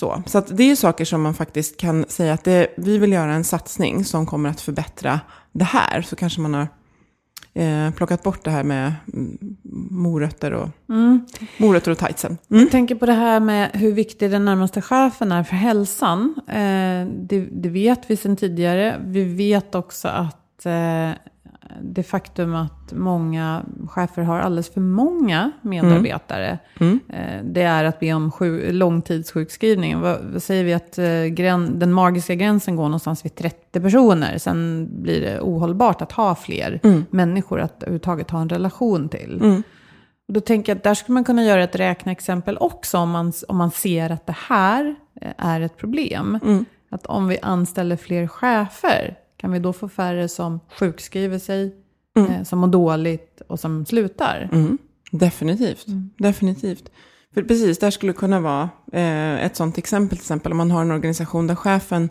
Så, 0.00 0.22
så 0.26 0.40
det 0.40 0.62
är 0.62 0.68
ju 0.68 0.76
saker 0.76 1.04
som 1.04 1.22
man 1.22 1.34
faktiskt 1.34 1.76
kan 1.76 2.04
säga 2.08 2.32
att 2.32 2.44
det, 2.44 2.74
vi 2.76 2.98
vill 2.98 3.12
göra 3.12 3.34
en 3.34 3.44
satsning 3.44 4.04
som 4.04 4.26
kommer 4.26 4.50
att 4.50 4.60
förbättra 4.60 5.20
det 5.52 5.64
här. 5.64 6.02
Så 6.02 6.16
kanske 6.16 6.40
man 6.40 6.54
har 6.54 6.68
eh, 7.54 7.90
plockat 7.90 8.22
bort 8.22 8.44
det 8.44 8.50
här 8.50 8.64
med 8.64 8.94
mm, 9.12 9.38
morötter 9.90 10.52
och, 10.52 10.68
morötter 11.56 11.90
och 11.90 11.98
tightsen. 11.98 12.38
Mm. 12.50 12.62
Jag 12.62 12.70
tänker 12.70 12.94
på 12.94 13.06
det 13.06 13.12
här 13.12 13.40
med 13.40 13.70
hur 13.72 13.92
viktig 13.92 14.30
den 14.30 14.44
närmaste 14.44 14.82
chefen 14.82 15.32
är 15.32 15.42
för 15.42 15.56
hälsan. 15.56 16.34
Eh, 16.48 17.06
det, 17.28 17.48
det 17.52 17.68
vet 17.68 18.10
vi 18.10 18.16
sedan 18.16 18.36
tidigare. 18.36 19.00
Vi 19.04 19.24
vet 19.24 19.74
också 19.74 20.08
att 20.08 20.66
eh, 20.66 21.10
det 21.82 22.02
faktum 22.02 22.54
att 22.54 22.92
många 22.92 23.64
chefer 23.88 24.22
har 24.22 24.38
alldeles 24.38 24.74
för 24.74 24.80
många 24.80 25.52
medarbetare. 25.62 26.58
Mm. 26.80 27.00
Eh, 27.08 27.44
det 27.44 27.62
är 27.62 27.84
att 27.84 28.00
be 28.00 28.14
om 28.14 28.32
sju, 28.32 28.72
långtidssjukskrivning. 28.72 30.00
Vad, 30.00 30.42
säger 30.42 30.64
vi 30.64 30.74
att 30.74 30.98
eh, 30.98 31.24
grän, 31.24 31.78
den 31.78 31.92
magiska 31.92 32.34
gränsen 32.34 32.76
går 32.76 32.84
någonstans 32.84 33.24
vid 33.24 33.34
30 33.34 33.80
personer. 33.80 34.38
Sen 34.38 34.88
blir 35.02 35.20
det 35.20 35.40
ohållbart 35.40 36.02
att 36.02 36.12
ha 36.12 36.34
fler 36.34 36.80
människor 37.10 37.60
att 37.60 37.82
överhuvudtaget 37.82 38.30
ha 38.30 38.40
en 38.40 38.48
relation 38.48 39.08
till. 39.08 39.62
Och 40.28 40.34
då 40.34 40.40
tänker 40.40 40.72
jag 40.72 40.76
att 40.76 40.84
där 40.84 40.94
skulle 40.94 41.14
man 41.14 41.24
kunna 41.24 41.44
göra 41.44 41.64
ett 41.64 41.76
räkneexempel 41.76 42.58
också 42.60 42.98
om 42.98 43.10
man, 43.10 43.32
om 43.48 43.56
man 43.56 43.70
ser 43.70 44.10
att 44.10 44.26
det 44.26 44.36
här 44.48 44.94
eh, 45.20 45.32
är 45.38 45.60
ett 45.60 45.76
problem. 45.76 46.38
Att 46.90 47.06
om 47.06 47.28
vi 47.28 47.38
anställer 47.42 47.96
fler 47.96 48.26
chefer, 48.26 49.16
kan 49.46 49.52
vi 49.52 49.58
då 49.58 49.72
få 49.72 49.88
färre 49.88 50.28
som 50.28 50.60
sjukskriver 50.78 51.38
sig, 51.38 51.74
eh, 52.16 52.42
som 52.42 52.58
mår 52.58 52.68
dåligt 52.68 53.42
och 53.48 53.60
som 53.60 53.86
slutar? 53.86 54.48
Mm. 54.52 54.78
Definitivt. 55.10 55.86
Definitivt. 56.18 56.90
För 57.34 57.42
precis, 57.42 57.78
där 57.78 57.90
skulle 57.90 58.12
kunna 58.12 58.40
vara 58.40 58.68
eh, 58.92 59.44
ett 59.44 59.56
sånt 59.56 59.78
exempel. 59.78 60.18
Till 60.18 60.22
exempel 60.22 60.52
om 60.52 60.58
man 60.58 60.70
har 60.70 60.80
en 60.80 60.90
organisation 60.90 61.46
där 61.46 61.54
chefen 61.54 62.10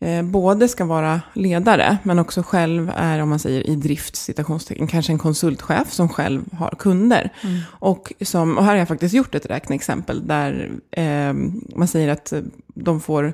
eh, 0.00 0.22
både 0.22 0.68
ska 0.68 0.84
vara 0.84 1.20
ledare, 1.34 1.98
men 2.02 2.18
också 2.18 2.42
själv 2.42 2.92
är, 2.96 3.18
om 3.22 3.28
man 3.28 3.38
säger 3.38 3.70
i 3.70 3.76
drift, 3.76 4.16
citationstecken, 4.16 4.86
kanske 4.86 5.12
en 5.12 5.18
konsultchef 5.18 5.92
som 5.92 6.08
själv 6.08 6.54
har 6.54 6.74
kunder. 6.78 7.32
Och, 7.64 8.12
som, 8.20 8.58
och 8.58 8.64
här 8.64 8.70
har 8.70 8.78
jag 8.78 8.88
faktiskt 8.88 9.14
gjort 9.14 9.34
ett 9.34 9.46
räkneexempel 9.46 10.26
där 10.26 10.70
eh, 10.90 11.32
man 11.76 11.88
säger 11.88 12.08
att 12.08 12.32
de 12.74 13.00
får 13.00 13.32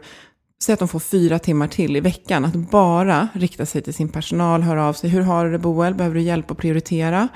Säg 0.63 0.73
att 0.73 0.79
de 0.79 0.89
får 0.89 1.01
fyra 1.01 1.39
timmar 1.39 1.69
till 1.69 1.97
i 1.97 2.01
veckan 2.01 2.45
att 2.45 2.55
bara 2.55 3.29
rikta 3.33 3.67
sig 3.67 3.83
till 3.83 3.95
sin 3.95 4.09
personal, 4.09 4.63
höra 4.63 4.85
av 4.85 4.93
sig. 4.93 5.11
Hur 5.11 5.21
har 5.21 5.45
du 5.45 5.53
det 5.53 5.59
Boel? 5.59 5.95
Behöver 5.95 6.15
du 6.15 6.23
hjälp 6.23 6.51
att 6.51 6.59
prioritera? 6.59 7.29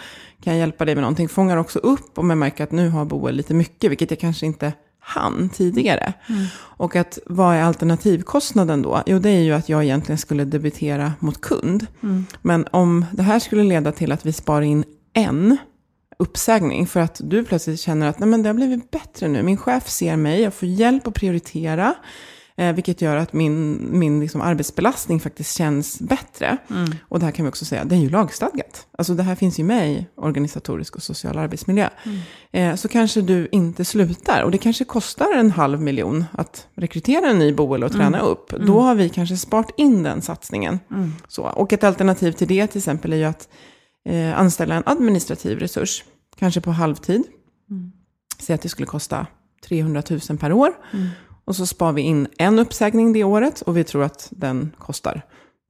Kan 0.43 0.53
jag 0.53 0.61
hjälpa 0.61 0.85
dig 0.85 0.95
med 0.95 1.03
någonting? 1.03 1.29
Fångar 1.29 1.57
också 1.57 1.79
upp 1.79 2.19
om 2.19 2.31
jag 2.31 2.39
märker 2.39 2.65
att 2.65 2.73
nu 2.73 2.89
har 2.89 3.05
Boel 3.05 3.35
lite 3.35 3.55
mycket, 3.55 3.91
vilket 3.91 4.11
jag 4.11 4.21
kanske 4.21 4.47
inte 4.47 4.73
hann 5.01 5.49
tidigare. 5.49 6.13
Och 6.55 6.97
att 6.97 7.19
vad 7.27 7.57
är 7.57 7.63
alternativkostnaden 7.63 8.83
då? 8.83 9.03
Jo, 9.07 9.19
det 9.19 9.31
är 9.31 9.41
ju 9.41 9.53
att 9.53 9.69
jag 9.69 9.85
egentligen 9.85 10.19
skulle 10.19 10.45
debitera 10.45 11.13
mot 11.19 11.41
kund. 11.41 11.87
Men 12.43 12.67
om 12.71 13.05
det 13.13 13.23
här 13.23 13.39
skulle 13.39 13.65
leda 13.65 13.93
till 13.93 14.13
att 14.13 14.27
vi 14.27 14.33
sparar 14.33 14.63
in 14.63 14.85
en 15.13 15.57
uppsägning 16.19 16.87
för 16.87 17.01
att 17.01 17.21
du 17.25 17.45
plötsligt 17.45 17.81
känner 17.81 18.07
att 18.09 18.19
Nej, 18.19 18.29
men 18.29 18.43
det 18.43 18.49
har 18.49 18.55
blivit 18.55 18.91
bättre 18.91 19.29
nu. 19.29 19.43
Min 19.43 19.57
chef 19.57 19.89
ser 19.89 20.17
mig, 20.17 20.43
jag 20.43 20.55
får 20.55 20.69
hjälp 20.69 21.07
att 21.07 21.15
prioritera. 21.15 21.95
Eh, 22.57 22.75
vilket 22.75 23.01
gör 23.03 23.17
att 23.17 23.33
min, 23.33 23.79
min 23.99 24.21
liksom 24.21 24.41
arbetsbelastning 24.41 25.21
faktiskt 25.21 25.57
känns 25.57 26.01
bättre. 26.01 26.57
Och 27.09 27.19
det 27.19 27.25
här 27.25 27.33
kan 27.33 27.45
vi 27.45 27.51
också 27.51 27.65
säga, 27.65 27.85
det 27.85 27.95
är 27.95 27.99
ju 27.99 28.11
lagstadgat. 28.11 28.87
Alltså 28.99 29.15
det 29.15 29.23
här 29.23 29.35
finns 29.35 29.59
ju 29.59 29.65
med 29.65 29.93
i 29.93 30.07
organisatorisk 30.17 30.97
och 30.97 31.03
social 31.03 31.39
arbetsmiljö. 31.39 31.89
Eh, 32.51 32.75
så 32.75 32.89
kanske 32.89 33.21
du 33.21 33.49
inte 33.53 33.85
slutar. 33.85 34.43
Och 34.43 34.51
det 34.51 34.59
kanske 34.59 34.85
kostar 34.85 35.35
en 35.35 35.51
halv 35.51 35.81
miljon 35.81 36.25
att 36.33 36.67
rekrytera 36.75 37.31
en 37.31 37.39
ny 37.39 37.53
boel 37.53 37.85
och 37.85 37.93
träna 37.93 38.21
upp. 38.21 38.51
Då 38.67 38.81
har 38.81 38.95
vi 38.95 39.09
kanske 39.09 39.37
sparat 39.37 39.71
in 39.77 40.03
den 40.03 40.23
satsningen. 40.23 40.79
Så. 41.29 41.43
Och 41.43 41.73
ett 41.73 41.85
alternativ 41.85 42.33
till 42.33 42.49
det 42.49 42.67
till 42.67 42.79
exempel 42.79 43.13
är 43.13 43.17
ju 43.17 43.25
att 43.25 43.49
eh, 44.09 44.39
anställa 44.41 44.75
en 44.75 44.83
administrativ 44.87 45.59
resurs. 45.59 46.05
Kanske 46.37 46.61
på 46.61 46.71
halvtid. 46.71 47.23
Säg 48.39 48.55
att 48.55 48.63
det 48.63 48.69
skulle 48.69 48.87
kosta 48.87 49.27
300 49.69 50.03
000 50.29 50.39
per 50.39 50.53
år. 50.53 50.73
Och 51.45 51.57
så 51.57 51.67
spar 51.67 51.93
vi 51.93 52.03
in 52.03 52.29
en 52.39 52.59
uppsägning 52.59 53.13
det 53.13 53.25
året 53.25 53.61
och 53.61 53.77
vi 53.77 53.85
tror 53.85 54.05
att 54.05 54.29
den 54.31 54.73
kostar 54.79 55.23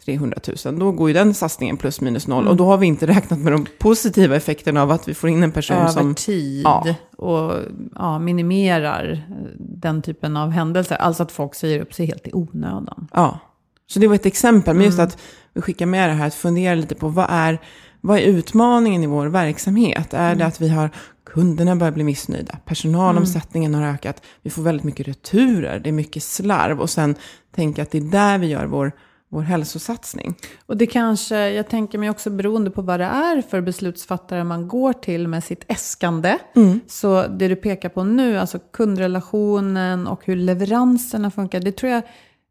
300 0.04 0.38
000. 0.64 0.78
Då 0.78 0.92
går 0.92 1.08
ju 1.08 1.14
den 1.14 1.34
satsningen 1.34 1.76
plus 1.76 2.00
minus 2.00 2.26
noll. 2.26 2.48
Och 2.48 2.56
då 2.56 2.64
har 2.64 2.76
vi 2.76 2.86
inte 2.86 3.06
räknat 3.06 3.38
med 3.38 3.52
de 3.52 3.66
positiva 3.78 4.36
effekterna 4.36 4.82
av 4.82 4.90
att 4.90 5.08
vi 5.08 5.14
får 5.14 5.30
in 5.30 5.42
en 5.42 5.52
person 5.52 5.76
Över 5.76 5.88
som... 5.88 6.14
tid 6.14 6.62
Ja. 6.64 6.86
och 7.16 7.52
ja, 7.94 8.18
minimerar 8.18 9.22
den 9.58 10.02
typen 10.02 10.36
av 10.36 10.50
händelser. 10.50 10.96
Alltså 10.96 11.22
att 11.22 11.32
folk 11.32 11.54
säger 11.54 11.80
upp 11.80 11.94
sig 11.94 12.06
helt 12.06 12.26
i 12.26 12.30
onödan. 12.32 13.08
Ja. 13.12 13.38
Så 13.86 13.98
det 13.98 14.08
var 14.08 14.14
ett 14.14 14.26
exempel. 14.26 14.76
Men 14.76 14.84
just 14.84 14.98
att 14.98 15.18
vi 15.54 15.60
skickar 15.60 15.86
med 15.86 16.08
det 16.08 16.14
här 16.14 16.26
att 16.26 16.34
fundera 16.34 16.74
lite 16.74 16.94
på 16.94 17.08
vad 17.08 17.26
är, 17.28 17.58
vad 18.04 18.18
är 18.18 18.22
utmaningen 18.22 19.04
i 19.04 19.06
vår 19.06 19.26
verksamhet? 19.26 20.14
Är 20.14 20.34
det 20.34 20.46
att 20.46 20.60
vi 20.60 20.68
har 20.68 20.90
kunderna 21.24 21.76
börjar 21.76 21.92
bli 21.92 22.04
missnöjda, 22.04 22.58
personalomsättningen 22.64 23.74
har 23.74 23.82
ökat, 23.82 24.22
vi 24.42 24.50
får 24.50 24.62
väldigt 24.62 24.84
mycket 24.84 25.08
returer, 25.08 25.78
det 25.78 25.90
är 25.90 25.92
mycket 25.92 26.22
slarv 26.22 26.80
och 26.80 26.90
sen 26.90 27.14
tänka 27.54 27.82
att 27.82 27.90
det 27.90 27.98
är 27.98 28.02
där 28.10 28.38
vi 28.38 28.46
gör 28.46 28.66
vår, 28.66 28.92
vår 29.28 29.42
hälsosatsning. 29.42 30.34
Och 30.66 30.76
det 30.76 30.86
kanske, 30.86 31.50
jag 31.50 31.68
tänker 31.68 31.98
mig 31.98 32.10
också 32.10 32.30
beroende 32.30 32.70
på 32.70 32.82
vad 32.82 33.00
det 33.00 33.06
är 33.06 33.42
för 33.42 33.60
beslutsfattare 33.60 34.44
man 34.44 34.68
går 34.68 34.92
till 34.92 35.28
med 35.28 35.44
sitt 35.44 35.64
äskande. 35.68 36.38
Så 36.86 37.26
det 37.26 37.48
du 37.48 37.56
pekar 37.56 37.88
på 37.88 38.04
nu, 38.04 38.38
alltså 38.38 38.58
kundrelationen 38.58 40.06
och 40.06 40.26
hur 40.26 40.36
leveranserna 40.36 41.30
funkar, 41.30 41.60
det 41.60 41.72
tror 41.72 41.92
jag 41.92 42.02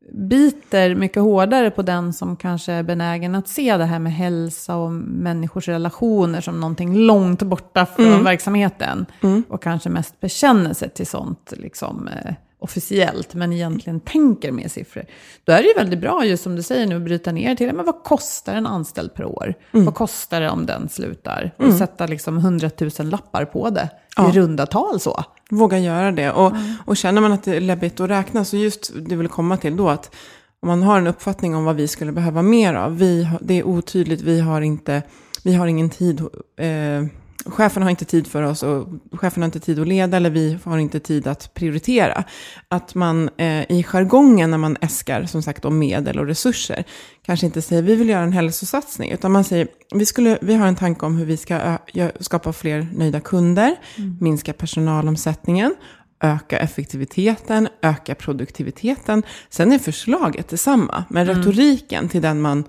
biter 0.10 0.96
mycket 0.96 1.24
hårdare 1.24 1.72
på 1.72 1.82
den 1.82 2.14
som 2.14 2.36
kanske 2.36 2.74
är 2.74 2.84
benägen 2.84 3.36
att 3.36 3.48
se 3.48 3.78
det 3.78 3.86
här 3.86 4.00
med 4.00 4.14
hälsa 4.14 4.76
och 4.76 4.92
människors 4.92 5.68
relationer 5.68 6.42
som 6.42 6.60
någonting 6.60 6.96
långt 6.98 7.42
borta 7.42 7.86
från 7.86 8.24
verksamheten. 8.24 9.06
Och 9.50 9.62
kanske 9.62 9.90
mest 9.90 10.20
bekänner 10.20 10.74
sig 10.74 10.90
till 10.90 11.08
sånt 11.08 11.54
liksom, 11.58 12.08
eh, 12.08 12.34
officiellt, 12.62 13.34
men 13.34 13.54
egentligen 13.54 14.00
tänker 14.00 14.52
med 14.52 14.72
siffror. 14.72 15.06
Då 15.44 15.54
är 15.54 15.62
det 15.62 15.68
ju 15.68 15.74
väldigt 15.74 16.00
bra, 16.00 16.26
just 16.26 16.44
som 16.44 16.56
du 16.56 16.64
säger 16.64 16.88
nu, 16.88 16.96
att 16.96 17.02
bryta 17.02 17.32
ner 17.32 17.56
till 17.56 17.68
det. 17.68 17.74
Men 17.74 17.86
vad 17.86 18.04
kostar 18.04 18.56
en 18.56 18.68
anställd 18.68 19.14
per 19.14 19.26
år? 19.26 19.54
Vad 19.72 19.96
kostar 19.96 20.42
det 20.42 20.50
om 20.50 20.66
den 20.66 20.90
slutar? 20.90 21.52
Och 21.58 21.74
sätta 21.74 22.08
liksom 22.08 22.38
hundratusen 22.38 23.10
lappar 23.10 23.46
på 23.46 23.70
det. 23.70 23.90
I 24.30 24.32
runda 24.32 24.66
tal 24.66 25.00
så. 25.00 25.24
Våga 25.50 25.80
göra 25.80 26.12
det. 26.12 26.32
Och, 26.32 26.54
och 26.86 26.98
känner 26.98 27.22
man 27.22 27.32
att 27.32 27.44
det 27.44 27.56
är 27.56 27.62
läbbigt 27.62 28.00
att 28.00 28.10
räkna, 28.10 28.46
så 28.46 28.58
just 28.58 28.92
det 28.96 29.16
vill 29.16 29.28
komma 29.28 29.58
till 29.58 29.78
då 29.78 29.90
att 29.90 30.16
om 30.60 30.68
man 30.68 30.84
har 30.84 30.98
en 30.98 31.08
uppfattning 31.08 31.56
om 31.56 31.66
vad 31.66 31.76
vi 31.76 31.88
skulle 31.88 32.12
behöva 32.12 32.42
mer 32.42 32.74
av, 32.74 32.98
vi, 32.98 33.30
det 33.42 33.54
är 33.54 33.64
otydligt, 33.64 34.22
vi 34.22 34.40
har, 34.40 34.62
inte, 34.62 35.02
vi 35.44 35.54
har 35.54 35.68
ingen 35.68 35.90
tid, 35.90 36.20
eh, 36.58 37.06
chefen 37.46 37.84
har 37.84 37.90
inte 37.90 38.06
tid 38.06 38.28
för 38.28 38.44
oss 38.44 38.64
och 38.64 38.88
chefen 39.12 39.44
har 39.44 39.46
inte 39.46 39.60
tid 39.60 39.80
att 39.80 39.88
leda 39.88 40.18
eller 40.18 40.30
vi 40.30 40.58
har 40.64 40.78
inte 40.78 41.00
tid 41.00 41.28
att 41.28 41.54
prioritera. 41.54 42.24
Att 42.68 42.96
man 42.96 43.30
eh, 43.38 43.72
i 43.72 43.84
jargongen 43.84 44.52
när 44.52 44.58
man 44.58 44.78
äskar 44.82 45.26
som 45.26 45.44
sagt 45.44 45.66
om 45.66 45.80
medel 45.80 46.20
och 46.20 46.26
resurser 46.26 46.84
kanske 47.26 47.46
inte 47.46 47.62
säger 47.62 47.82
vi 47.82 47.96
vill 47.96 48.10
göra 48.10 48.24
en 48.24 48.34
hälsosatsning 48.34 49.12
utan 49.12 49.32
man 49.32 49.44
säger 49.44 49.68
vi, 49.96 50.06
skulle, 50.06 50.38
vi 50.42 50.56
har 50.56 50.68
en 50.68 50.76
tanke 50.76 51.06
om 51.06 51.18
hur 51.18 51.26
vi 51.26 51.38
ska 51.38 51.56
gö- 51.94 52.24
skapa 52.24 52.54
fler 52.54 52.88
nöjda 52.94 53.20
kunder, 53.20 53.76
minska 54.20 54.54
personalomsättningen, 54.54 55.76
öka 56.24 56.60
effektiviteten, 56.60 57.68
öka 57.82 58.16
produktiviteten. 58.16 59.24
Sen 59.50 59.72
är 59.72 59.80
förslaget 59.80 60.50
detsamma, 60.50 61.04
men 61.10 61.26
retoriken 61.26 62.10
till 62.10 62.22
den 62.22 62.42
man 62.42 62.64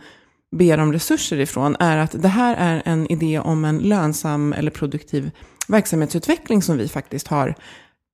ber 0.52 0.78
om 0.78 0.92
resurser 0.92 1.40
ifrån 1.40 1.76
är 1.80 1.96
att 1.96 2.22
det 2.22 2.28
här 2.28 2.56
är 2.58 2.82
en 2.84 3.12
idé 3.12 3.38
om 3.38 3.64
en 3.64 3.78
lönsam 3.78 4.52
eller 4.52 4.70
produktiv 4.70 5.30
verksamhetsutveckling 5.68 6.62
som 6.62 6.76
vi 6.76 6.88
faktiskt 6.88 7.28
har 7.28 7.54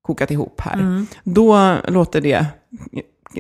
kokat 0.02 0.30
ihop 0.30 0.60
här. 0.60 1.06
Då 1.24 1.76
låter 1.88 2.20
det, 2.20 2.46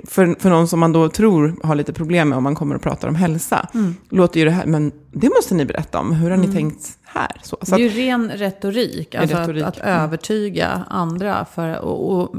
för, 0.06 0.40
för 0.40 0.50
någon 0.50 0.68
som 0.68 0.80
man 0.80 0.92
då 0.92 1.08
tror 1.08 1.56
har 1.62 1.74
lite 1.74 1.92
problem 1.92 2.28
med 2.28 2.38
om 2.38 2.44
man 2.44 2.54
kommer 2.54 2.74
och 2.74 2.82
pratar 2.82 3.08
om 3.08 3.14
hälsa, 3.14 3.68
låter 4.10 4.40
ju 4.40 4.44
det 4.44 4.50
här, 4.50 4.66
men 4.66 4.92
det 5.12 5.28
måste 5.28 5.54
ni 5.54 5.64
berätta 5.64 5.98
om, 5.98 6.12
hur 6.12 6.30
har 6.30 6.36
ni 6.36 6.52
tänkt 6.52 6.98
här? 7.04 7.40
Så, 7.42 7.56
så 7.62 7.76
Det 7.76 7.82
är 7.82 7.84
ju 7.84 7.88
att, 7.88 7.96
ren 7.96 8.30
retorik, 8.30 9.14
alltså 9.14 9.36
retorik, 9.36 9.62
att, 9.62 9.78
att 9.78 9.86
mm. 9.86 10.00
övertyga 10.00 10.84
andra 10.88 11.44
för 11.44 11.78
och, 11.78 12.12
och 12.12 12.36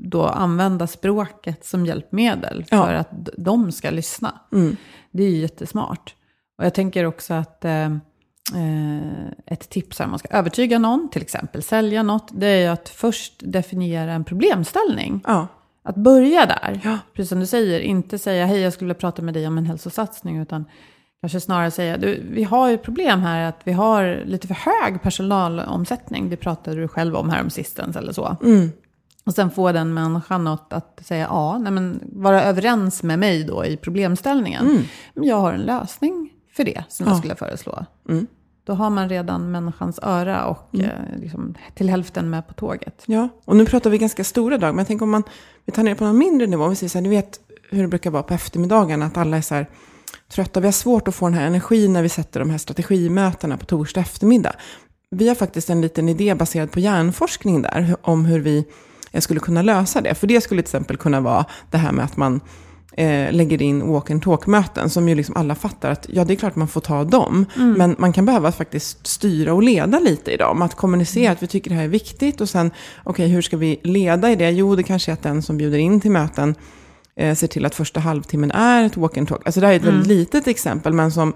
då 0.00 0.26
använda 0.26 0.86
språket 0.86 1.64
som 1.64 1.86
hjälpmedel 1.86 2.64
Ja. 2.70 2.84
för 2.86 2.94
att 2.94 3.10
de 3.36 3.72
ska 3.72 3.90
lyssna. 3.90 4.40
Mm. 4.52 4.76
Det 5.10 5.22
är 5.22 5.28
ju 5.30 5.36
jättesmart. 5.36 6.14
Och 6.58 6.64
jag 6.64 6.74
tänker 6.74 7.04
också 7.04 7.34
att 7.34 7.64
eh, 7.64 7.84
eh, 8.54 9.28
ett 9.46 9.68
tips 9.70 9.98
här, 9.98 10.06
om 10.06 10.10
man 10.10 10.18
ska 10.18 10.28
övertyga 10.28 10.78
någon, 10.78 11.08
till 11.12 11.22
exempel 11.22 11.62
sälja 11.62 12.02
något, 12.02 12.28
det 12.32 12.46
är 12.46 12.60
ju 12.60 12.66
att 12.66 12.88
först 12.88 13.32
definiera 13.44 14.12
en 14.12 14.24
problemställning. 14.24 15.20
ja, 15.26 15.46
Att 15.82 15.96
börja 15.96 16.46
där, 16.46 16.80
Ja. 16.84 16.98
precis 17.14 17.28
som 17.28 17.40
du 17.40 17.46
säger, 17.46 17.80
inte 17.80 18.18
säga 18.18 18.46
hej 18.46 18.60
jag 18.60 18.72
skulle 18.72 18.86
vilja 18.88 19.00
prata 19.00 19.22
med 19.22 19.34
dig 19.34 19.46
om 19.46 19.58
en 19.58 19.66
hälsosatsning, 19.66 20.38
utan 20.38 20.64
kanske 21.20 21.40
snarare 21.40 21.70
säga 21.70 21.96
du, 21.98 22.22
vi 22.30 22.44
har 22.44 22.68
ju 22.70 22.78
problem 22.78 23.20
här 23.20 23.48
att 23.48 23.60
vi 23.64 23.72
har 23.72 24.22
lite 24.26 24.46
för 24.46 24.54
hög 24.54 25.02
personalomsättning, 25.02 26.30
det 26.30 26.36
pratade 26.36 26.76
du 26.80 26.88
själv 26.88 27.16
om 27.16 27.30
här 27.30 27.42
om 27.42 27.50
sistens 27.50 27.96
eller 27.96 28.12
så. 28.12 28.36
Och 29.28 29.34
sen 29.34 29.50
få 29.50 29.72
den 29.72 29.94
människan 29.94 30.46
att, 30.46 30.72
att 30.72 31.00
säga 31.04 31.26
ja, 31.30 31.58
nej 31.58 31.72
men 31.72 32.00
vara 32.12 32.42
överens 32.42 33.02
med 33.02 33.18
mig 33.18 33.44
då 33.44 33.64
i 33.64 33.76
problemställningen. 33.76 34.84
Men 35.14 35.24
jag 35.24 35.36
har 35.36 35.52
en 35.52 35.60
lösning 35.60 36.30
för 36.52 36.64
det 36.64 36.84
som 36.88 37.06
jag 37.06 37.18
skulle 37.18 37.36
föreslå. 37.36 37.84
Då 38.64 38.72
har 38.72 38.90
man 38.90 39.08
redan 39.08 39.50
människans 39.50 39.98
öra 40.02 40.46
och 40.46 40.80
eh, 40.80 40.90
liksom, 41.16 41.54
till 41.74 41.88
hälften 41.88 42.30
med 42.30 42.48
på 42.48 42.54
tåget. 42.54 43.02
Ja, 43.06 43.28
och 43.44 43.56
nu 43.56 43.66
pratar 43.66 43.90
vi 43.90 43.98
ganska 43.98 44.24
stora 44.24 44.58
drag, 44.58 44.74
men 44.74 44.84
tänk 44.84 45.02
om 45.02 45.10
man 45.10 45.22
vi 45.64 45.72
tar 45.72 45.82
ner 45.82 45.94
på 45.94 46.04
någon 46.04 46.18
mindre 46.18 46.46
nivå. 46.46 46.68
Vi 46.68 46.76
säger 46.76 46.90
så 46.90 46.98
här, 46.98 47.02
ni 47.02 47.08
vet 47.08 47.40
hur 47.70 47.82
det 47.82 47.88
brukar 47.88 48.10
vara 48.10 48.22
på 48.22 48.34
eftermiddagarna, 48.34 49.06
att 49.06 49.16
alla 49.16 49.36
är 49.36 49.40
så 49.40 49.54
här 49.54 49.66
trötta. 50.28 50.60
Vi 50.60 50.66
har 50.66 50.72
svårt 50.72 51.08
att 51.08 51.14
få 51.14 51.26
den 51.26 51.34
här 51.34 51.46
energin 51.46 51.92
när 51.92 52.02
vi 52.02 52.08
sätter 52.08 52.40
de 52.40 52.50
här 52.50 52.58
strategimötena 52.58 53.56
på 53.56 53.64
torsdag 53.64 54.00
eftermiddag. 54.00 54.52
Vi 55.10 55.28
har 55.28 55.34
faktiskt 55.34 55.70
en 55.70 55.80
liten 55.80 56.08
idé 56.08 56.34
baserad 56.34 56.70
på 56.70 56.80
hjärnforskning 56.80 57.62
där, 57.62 57.96
om 58.02 58.24
hur 58.24 58.40
vi 58.40 58.64
skulle 59.20 59.40
kunna 59.40 59.62
lösa 59.62 60.00
det. 60.00 60.14
För 60.14 60.26
det 60.26 60.40
skulle 60.40 60.62
till 60.62 60.68
exempel 60.68 60.96
kunna 60.96 61.20
vara 61.20 61.44
det 61.70 61.78
här 61.78 61.92
med 61.92 62.04
att 62.04 62.16
man 62.16 62.40
eh, 62.98 63.32
lägger 63.32 63.62
in 63.62 63.92
walk 63.92 64.10
and 64.10 64.22
talk-möten 64.22 64.90
som 64.90 65.08
ju 65.08 65.14
liksom 65.14 65.36
alla 65.36 65.54
fattar 65.54 65.90
att 65.90 66.06
ja, 66.08 66.24
det 66.24 66.34
är 66.34 66.36
klart 66.36 66.56
man 66.56 66.68
får 66.68 66.80
ta 66.80 67.04
dem. 67.04 67.46
Mm. 67.56 67.72
Men 67.72 67.96
man 67.98 68.12
kan 68.12 68.26
behöva 68.26 68.52
faktiskt 68.52 69.06
styra 69.06 69.54
och 69.54 69.62
leda 69.62 69.98
lite 69.98 70.32
i 70.32 70.36
dem. 70.36 70.62
Att 70.62 70.74
kommunicera 70.74 71.32
att 71.32 71.42
vi 71.42 71.46
tycker 71.46 71.70
det 71.70 71.76
här 71.76 71.84
är 71.84 71.88
viktigt 71.88 72.40
och 72.40 72.48
sen, 72.48 72.70
okej, 73.04 73.28
hur 73.28 73.42
ska 73.42 73.56
vi 73.56 73.80
leda 73.82 74.30
i 74.30 74.36
det? 74.36 74.50
Jo, 74.50 74.76
det 74.76 74.82
kanske 74.82 75.10
är 75.10 75.12
att 75.12 75.22
den 75.22 75.42
som 75.42 75.56
bjuder 75.56 75.78
in 75.78 76.00
till 76.00 76.10
möten 76.10 76.54
eh, 77.16 77.34
ser 77.34 77.46
till 77.46 77.66
att 77.66 77.74
första 77.74 78.00
halvtimmen 78.00 78.50
är 78.50 78.84
ett 78.84 78.96
walk 78.96 79.16
and 79.16 79.28
talk. 79.28 79.42
Alltså 79.44 79.60
det 79.60 79.66
här 79.66 79.74
är 79.74 79.76
ett 79.76 79.84
väldigt 79.84 80.06
litet 80.06 80.46
exempel, 80.46 80.92
men 80.92 81.12
som 81.12 81.34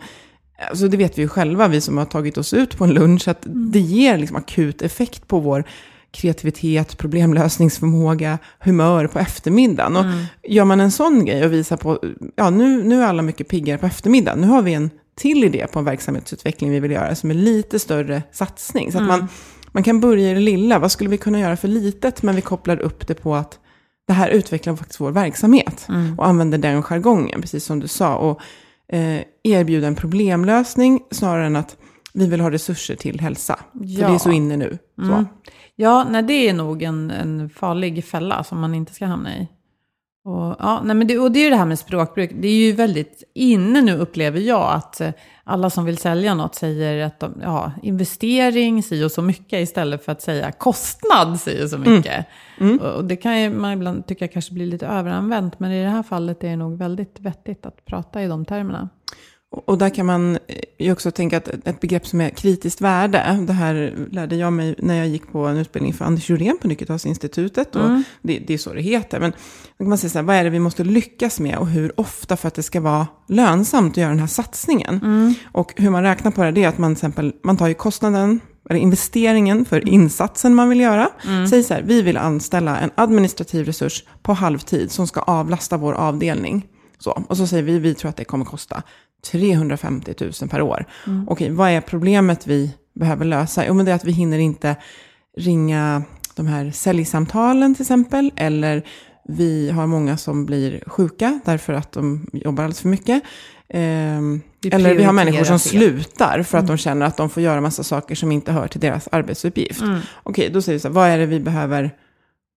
Alltså 0.70 0.88
det 0.88 0.96
vet 0.96 1.18
vi 1.18 1.22
ju 1.22 1.28
själva, 1.28 1.68
vi 1.68 1.80
som 1.80 1.98
har 1.98 2.04
tagit 2.04 2.38
oss 2.38 2.54
ut 2.54 2.76
på 2.78 2.84
en 2.84 2.94
lunch, 2.94 3.28
att 3.28 3.42
det 3.44 3.80
ger 3.80 4.18
liksom 4.18 4.36
akut 4.36 4.82
effekt 4.82 5.28
på 5.28 5.40
vår 5.40 5.64
kreativitet, 6.12 6.98
problemlösningsförmåga, 6.98 8.38
humör 8.58 9.06
på 9.06 9.18
eftermiddagen. 9.18 9.96
Och 9.96 10.04
Gör 10.48 10.64
man 10.64 10.80
en 10.80 10.90
sån 10.90 11.24
grej 11.24 11.44
och 11.44 11.52
visar 11.52 11.76
på, 11.76 11.98
ja 12.36 12.50
nu, 12.50 12.82
nu 12.84 13.02
är 13.02 13.06
alla 13.06 13.22
mycket 13.22 13.48
piggare 13.48 13.78
på 13.78 13.86
eftermiddagen, 13.86 14.40
nu 14.40 14.46
har 14.46 14.62
vi 14.62 14.74
en 14.74 14.90
till 15.16 15.44
idé 15.44 15.66
på 15.72 15.78
en 15.78 15.84
verksamhetsutveckling 15.84 16.70
vi 16.70 16.80
vill 16.80 16.90
göra 16.90 17.14
som 17.14 17.30
är 17.30 17.34
lite 17.34 17.78
större 17.78 18.22
satsning. 18.32 18.92
Så 18.92 18.98
att 18.98 19.04
man, 19.06 19.28
man 19.72 19.82
kan 19.82 20.00
börja 20.00 20.30
i 20.30 20.34
det 20.34 20.40
lilla, 20.40 20.78
vad 20.78 20.92
skulle 20.92 21.10
vi 21.10 21.18
kunna 21.18 21.40
göra 21.40 21.56
för 21.56 21.68
litet, 21.68 22.22
men 22.22 22.34
vi 22.36 22.40
kopplar 22.40 22.80
upp 22.80 23.06
det 23.06 23.14
på 23.14 23.34
att 23.34 23.58
det 24.06 24.12
här 24.12 24.28
utvecklar 24.28 24.76
faktiskt 24.76 25.00
vår 25.00 25.10
verksamhet. 25.10 25.86
Och 26.18 26.26
använder 26.26 26.58
den 26.58 26.82
jargongen, 26.82 27.40
precis 27.40 27.64
som 27.64 27.80
du 27.80 27.88
sa. 27.88 28.16
Och 28.16 28.40
eh, 28.96 29.20
erbjuda 29.44 29.86
en 29.86 29.94
problemlösning 29.94 31.00
snarare 31.10 31.46
än 31.46 31.56
att 31.56 31.76
vi 32.14 32.26
vill 32.26 32.40
ha 32.40 32.50
resurser 32.50 32.94
till 32.94 33.20
hälsa. 33.20 33.58
För 33.72 33.84
Ja. 33.84 34.08
det 34.08 34.14
är 34.14 34.18
så 34.18 34.30
inne 34.30 34.56
nu. 34.56 34.78
Så. 34.96 35.24
Ja, 35.76 36.04
nej, 36.10 36.22
det 36.22 36.48
är 36.48 36.54
nog 36.54 36.82
en, 36.82 37.10
en 37.10 37.50
farlig 37.50 38.04
fälla 38.04 38.44
som 38.44 38.60
man 38.60 38.74
inte 38.74 38.94
ska 38.94 39.06
hamna 39.06 39.36
i. 39.36 39.48
Och, 40.24 40.56
ja, 40.58 40.80
nej, 40.84 40.96
men 40.96 41.06
det, 41.06 41.18
och 41.18 41.32
det 41.32 41.38
är 41.38 41.44
ju 41.44 41.50
det 41.50 41.56
här 41.56 41.66
med 41.66 41.78
språkbruk. 41.78 42.30
Det 42.34 42.48
är 42.48 42.66
ju 42.66 42.72
väldigt 42.72 43.22
inne 43.34 43.80
nu 43.80 43.98
upplever 43.98 44.40
jag 44.40 44.72
att 44.72 45.00
eh, 45.00 45.10
alla 45.44 45.70
som 45.70 45.84
vill 45.84 45.98
sälja 45.98 46.34
något 46.34 46.54
säger 46.54 47.06
att 47.06 47.20
de, 47.20 47.34
ja, 47.42 47.72
investering 47.82 48.82
säger 48.82 49.08
så 49.08 49.22
mycket 49.22 49.60
istället 49.60 50.04
för 50.04 50.12
att 50.12 50.22
säga 50.22 50.52
kostnad 50.52 51.40
säger 51.40 51.66
så 51.66 51.78
mycket. 51.78 52.26
Och, 52.80 52.94
och 52.94 53.04
det 53.04 53.16
kan 53.16 53.40
ju 53.40 53.50
man 53.50 53.72
ibland 53.72 54.06
tycka 54.06 54.28
kanske 54.28 54.54
blir 54.54 54.66
lite 54.66 54.86
överanvänt, 54.86 55.60
men 55.60 55.72
i 55.72 55.82
det 55.84 55.90
här 55.90 56.02
fallet 56.02 56.44
är 56.44 56.48
det 56.48 56.56
nog 56.56 56.78
väldigt 56.78 57.20
vettigt 57.20 57.66
att 57.66 57.84
prata 57.84 58.22
i 58.22 58.26
de 58.28 58.44
termerna. 58.44 58.88
Och 59.52 59.78
där 59.78 59.90
kan 59.90 60.06
man 60.06 60.36
eh, 60.36 60.56
ju 60.78 60.92
också 60.92 61.10
tänka 61.10 61.36
att 61.36 61.48
ett 61.48 61.80
begrepp 61.80 62.06
som 62.06 62.20
är 62.20 62.30
kritiskt 62.30 62.80
värde, 62.80 63.44
det 63.46 63.52
här 63.52 63.94
lärde 64.10 64.36
jag 64.36 64.52
mig 64.52 64.74
när 64.78 64.94
jag 64.94 65.08
gick 65.08 65.32
på 65.32 65.46
en 65.46 65.56
utbildning 65.56 65.92
för 65.94 66.04
Anders 66.04 66.30
Jurén 66.30 66.58
på 66.62 66.68
Nyckeltalsinstitutet. 66.68 67.76
Och 67.76 67.88
det, 68.22 68.38
det 68.38 68.54
är 68.54 68.58
så 68.58 68.72
det 68.72 68.80
heter. 68.80 69.20
Men 69.20 69.30
då 69.30 69.84
kan 69.84 69.88
man 69.88 69.98
säga 69.98 70.10
så 70.10 70.18
här, 70.18 70.22
vad 70.22 70.36
är 70.36 70.44
det 70.44 70.50
vi 70.50 70.58
måste 70.58 70.84
lyckas 70.84 71.40
med 71.40 71.58
och 71.58 71.66
hur 71.66 72.00
ofta 72.00 72.36
för 72.36 72.48
att 72.48 72.54
det 72.54 72.62
ska 72.62 72.80
vara 72.80 73.06
lönsamt 73.28 73.92
att 73.92 73.96
göra 73.96 74.08
den 74.08 74.18
här 74.18 74.26
satsningen. 74.26 75.34
Och 75.52 75.72
hur 75.76 75.90
man 75.90 76.02
räknar 76.02 76.30
på 76.30 76.42
det, 76.42 76.50
det 76.50 76.64
är 76.64 76.68
att 76.68 76.78
man 76.78 76.94
till 76.94 76.98
exempel, 76.98 77.32
man 77.44 77.56
tar 77.56 77.68
ju 77.68 77.74
kostnaden, 77.74 78.40
eller 78.70 78.80
investeringen 78.80 79.64
för 79.64 79.88
insatsen 79.88 80.54
man 80.54 80.68
vill 80.68 80.80
göra. 80.80 81.08
Säg 81.50 81.62
så 81.62 81.74
här, 81.74 81.82
vi 81.82 82.02
vill 82.02 82.16
anställa 82.16 82.78
en 82.78 82.90
administrativ 82.94 83.66
resurs 83.66 84.04
på 84.22 84.32
halvtid 84.32 84.90
som 84.90 85.06
ska 85.06 85.20
avlasta 85.20 85.76
vår 85.76 85.92
avdelning. 85.92 86.66
Så, 86.98 87.10
och 87.28 87.36
så 87.36 87.46
säger 87.46 87.62
vi, 87.62 87.78
vi 87.78 87.94
tror 87.94 88.08
att 88.08 88.16
det 88.16 88.24
kommer 88.24 88.44
kosta 88.44 88.82
350 89.30 90.14
000 90.20 90.32
per 90.50 90.62
år. 90.62 90.84
Okej, 91.26 91.50
vad 91.50 91.70
är 91.70 91.80
problemet 91.80 92.46
vi 92.46 92.74
behöver 92.94 93.24
lösa? 93.24 93.66
Jo, 93.66 93.74
men 93.74 93.86
det 93.86 93.92
är 93.92 93.96
att 93.96 94.04
vi 94.04 94.12
hinner 94.12 94.38
inte 94.38 94.76
ringa 95.36 96.02
de 96.34 96.46
här 96.46 96.70
säljsamtalen 96.70 97.74
till 97.74 97.82
exempel. 97.82 98.32
Eller 98.36 98.82
vi 99.28 99.70
har 99.70 99.86
många 99.86 100.16
som 100.16 100.46
blir 100.46 100.82
sjuka 100.86 101.40
därför 101.44 101.72
att 101.72 101.92
de 101.92 102.26
jobbar 102.32 102.64
alldeles 102.64 102.80
för 102.80 102.88
mycket. 102.88 103.22
Ehm, 103.68 104.40
eller 104.70 104.94
vi 104.94 105.04
har 105.04 105.12
människor 105.12 105.44
som 105.44 105.58
slutar 105.58 106.42
för 106.42 106.58
att 106.58 106.66
de 106.66 106.76
känner 106.76 107.06
att 107.06 107.16
de 107.16 107.30
får 107.30 107.42
göra 107.42 107.60
massa 107.60 107.82
saker 107.82 108.14
som 108.14 108.32
inte 108.32 108.52
hör 108.52 108.68
till 108.68 108.80
deras 108.80 109.08
arbetsuppgift. 109.12 109.82
Okej, 110.22 110.50
då 110.52 110.62
säger 110.62 110.76
vi 110.76 110.80
så 110.80 110.88
här, 110.88 110.94
vad 110.94 111.08
är 111.08 111.18
det 111.18 111.26
vi 111.26 111.40
behöver 111.40 111.90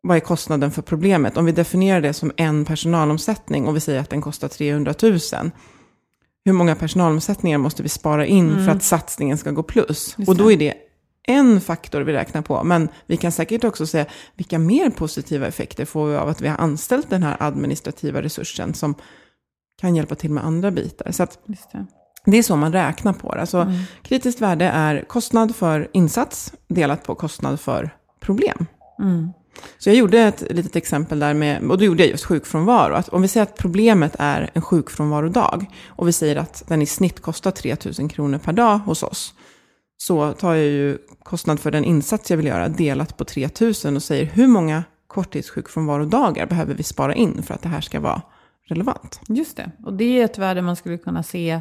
vad 0.08 0.18
är 0.18 0.22
kostnaden 0.22 0.72
för 0.72 0.82
problemet? 0.82 1.38
Om 1.38 1.46
vi 1.46 1.52
definierar 1.52 2.02
det 2.02 2.14
som 2.14 2.32
en 2.38 2.66
personalomsättning 2.66 3.68
och 3.68 3.76
vi 3.76 3.80
säger 3.80 4.00
att 4.00 4.10
den 4.10 4.22
kostar 4.22 4.48
300 4.48 4.94
000. 5.02 5.20
Hur 6.46 6.54
många 6.54 6.76
personalomsättningar 6.76 7.58
måste 7.58 7.84
vi 7.84 7.90
spara 7.90 8.26
in 8.26 8.66
för 8.66 8.72
att 8.72 8.84
satsningen 8.84 9.38
ska 9.38 9.52
gå 9.52 9.64
plus? 9.64 10.16
och 10.28 10.36
då 10.36 10.52
är 10.52 10.58
det 10.58 10.74
en 11.28 11.62
faktor 11.62 12.02
vi 12.02 12.14
räknar 12.14 12.42
på. 12.42 12.64
Men 12.64 12.90
vi 13.06 13.18
kan 13.18 13.32
säkert 13.32 13.64
också 13.64 13.88
säga 13.88 14.06
vilka 14.36 14.60
mer 14.60 14.90
positiva 14.90 15.48
effekter 15.48 15.86
får 15.86 16.08
vi 16.08 16.16
av 16.16 16.30
att 16.30 16.42
vi 16.42 16.48
har 16.48 16.58
anställt 16.58 17.10
den 17.10 17.24
här 17.24 17.38
administrativa 17.40 18.22
resursen 18.22 18.74
som 18.74 18.96
kan 19.82 19.96
hjälpa 19.96 20.16
till 20.16 20.32
med 20.32 20.46
andra 20.46 20.72
bitar. 20.72 21.12
Så 21.12 21.24
att 21.24 21.40
Just 21.46 21.72
det. 21.72 21.86
det 22.26 22.38
är 22.38 22.44
så 22.44 22.56
man 22.56 22.74
räknar 22.74 23.14
på 23.14 23.36
det. 23.36 23.42
Alltså, 23.42 23.74
Kritiskt 24.02 24.42
värde 24.42 24.66
är 24.66 25.02
kostnad 25.08 25.56
för 25.56 25.90
insats 25.94 26.54
delat 26.68 27.04
på 27.04 27.16
kostnad 27.16 27.60
för 27.60 27.90
problem. 28.20 28.66
Så 29.78 29.90
jag 29.90 29.96
gjorde 29.96 30.20
ett 30.20 30.44
litet 30.50 30.76
exempel 30.76 31.20
där 31.20 31.34
med, 31.34 31.72
och 31.72 31.78
då 31.78 31.84
gjorde 31.86 32.04
jag 32.04 32.12
just 32.12 32.26
sjukfrånvaro. 32.26 32.94
Att 32.94 33.10
om 33.10 33.22
vi 33.22 33.28
säger 33.28 33.44
att 33.44 33.58
problemet 33.58 34.16
är 34.20 34.50
en 34.54 34.62
sjukfrånvarodag 34.62 35.66
och 35.88 36.08
vi 36.08 36.12
säger 36.12 36.36
att 36.36 36.64
den 36.68 36.82
i 36.82 36.86
snitt 36.86 37.20
kostar 37.22 37.52
3 37.52 37.76
000 38.00 38.10
kronor 38.10 38.38
per 38.38 38.54
dag 38.54 38.78
hos 38.78 39.04
oss. 39.04 39.34
Så 39.98 40.34
tar 40.34 40.54
jag 40.54 40.66
ju 40.66 40.98
kostnad 41.24 41.60
för 41.60 41.72
den 41.72 41.84
insats 41.86 42.30
jag 42.30 42.38
vill 42.38 42.46
göra 42.46 42.70
delat 42.70 43.18
på 43.18 43.26
3 43.26 43.50
000 43.86 43.96
och 43.96 44.04
säger 44.04 44.26
hur 44.26 44.48
många 44.48 44.84
korttidssjukfrånvarodagar 45.08 46.46
behöver 46.46 46.74
vi 46.74 46.84
spara 46.84 47.16
in 47.16 47.44
för 47.44 47.54
att 47.54 47.62
det 47.62 47.70
här 47.70 47.82
ska 47.82 48.00
vara 48.00 48.22
relevant. 48.68 49.20
Just 49.28 49.58
det. 49.58 49.72
Och 49.84 49.94
det 49.94 50.22
är 50.22 50.26
ett 50.26 50.38
värde 50.38 50.62
man 50.62 50.76
skulle 50.76 50.98
kunna 50.98 51.24
se, 51.24 51.60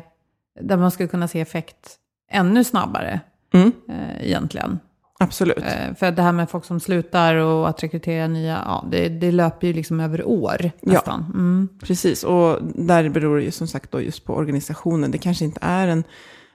där 0.61 0.77
man 0.77 0.91
skulle 0.91 1.09
kunna 1.09 1.29
se 1.29 1.41
effekt 1.41 1.97
ännu 2.31 2.65
snabbare 2.65 3.21
Mm. 3.55 3.73
eh, 3.89 4.27
egentligen. 4.27 4.79
Absolut. 5.25 5.59
Eh, 5.59 5.95
för 5.99 6.11
det 6.11 6.23
här 6.23 6.33
med 6.33 6.51
folk 6.51 6.65
som 6.65 6.81
slutar 6.81 7.35
och 7.35 7.69
att 7.69 7.83
rekrytera 7.83 8.27
nya, 8.27 8.63
ja, 8.65 8.89
det, 8.91 9.09
det 9.09 9.33
löper 9.33 9.67
ju 9.67 9.73
liksom 9.73 10.01
över 10.01 10.25
år 10.25 10.71
nästan. 10.81 11.25
Mm. 11.35 11.69
Precis, 11.83 12.25
och 12.25 12.59
där 12.75 13.09
beror 13.09 13.37
det 13.37 13.45
ju 13.45 13.51
som 13.51 13.67
sagt 13.67 13.91
då 13.91 14.01
just 14.01 14.25
på 14.25 14.35
organisationen. 14.35 15.11
Det 15.11 15.19
kanske 15.19 15.45
inte 15.45 15.61
är 15.63 15.89
en 15.89 16.05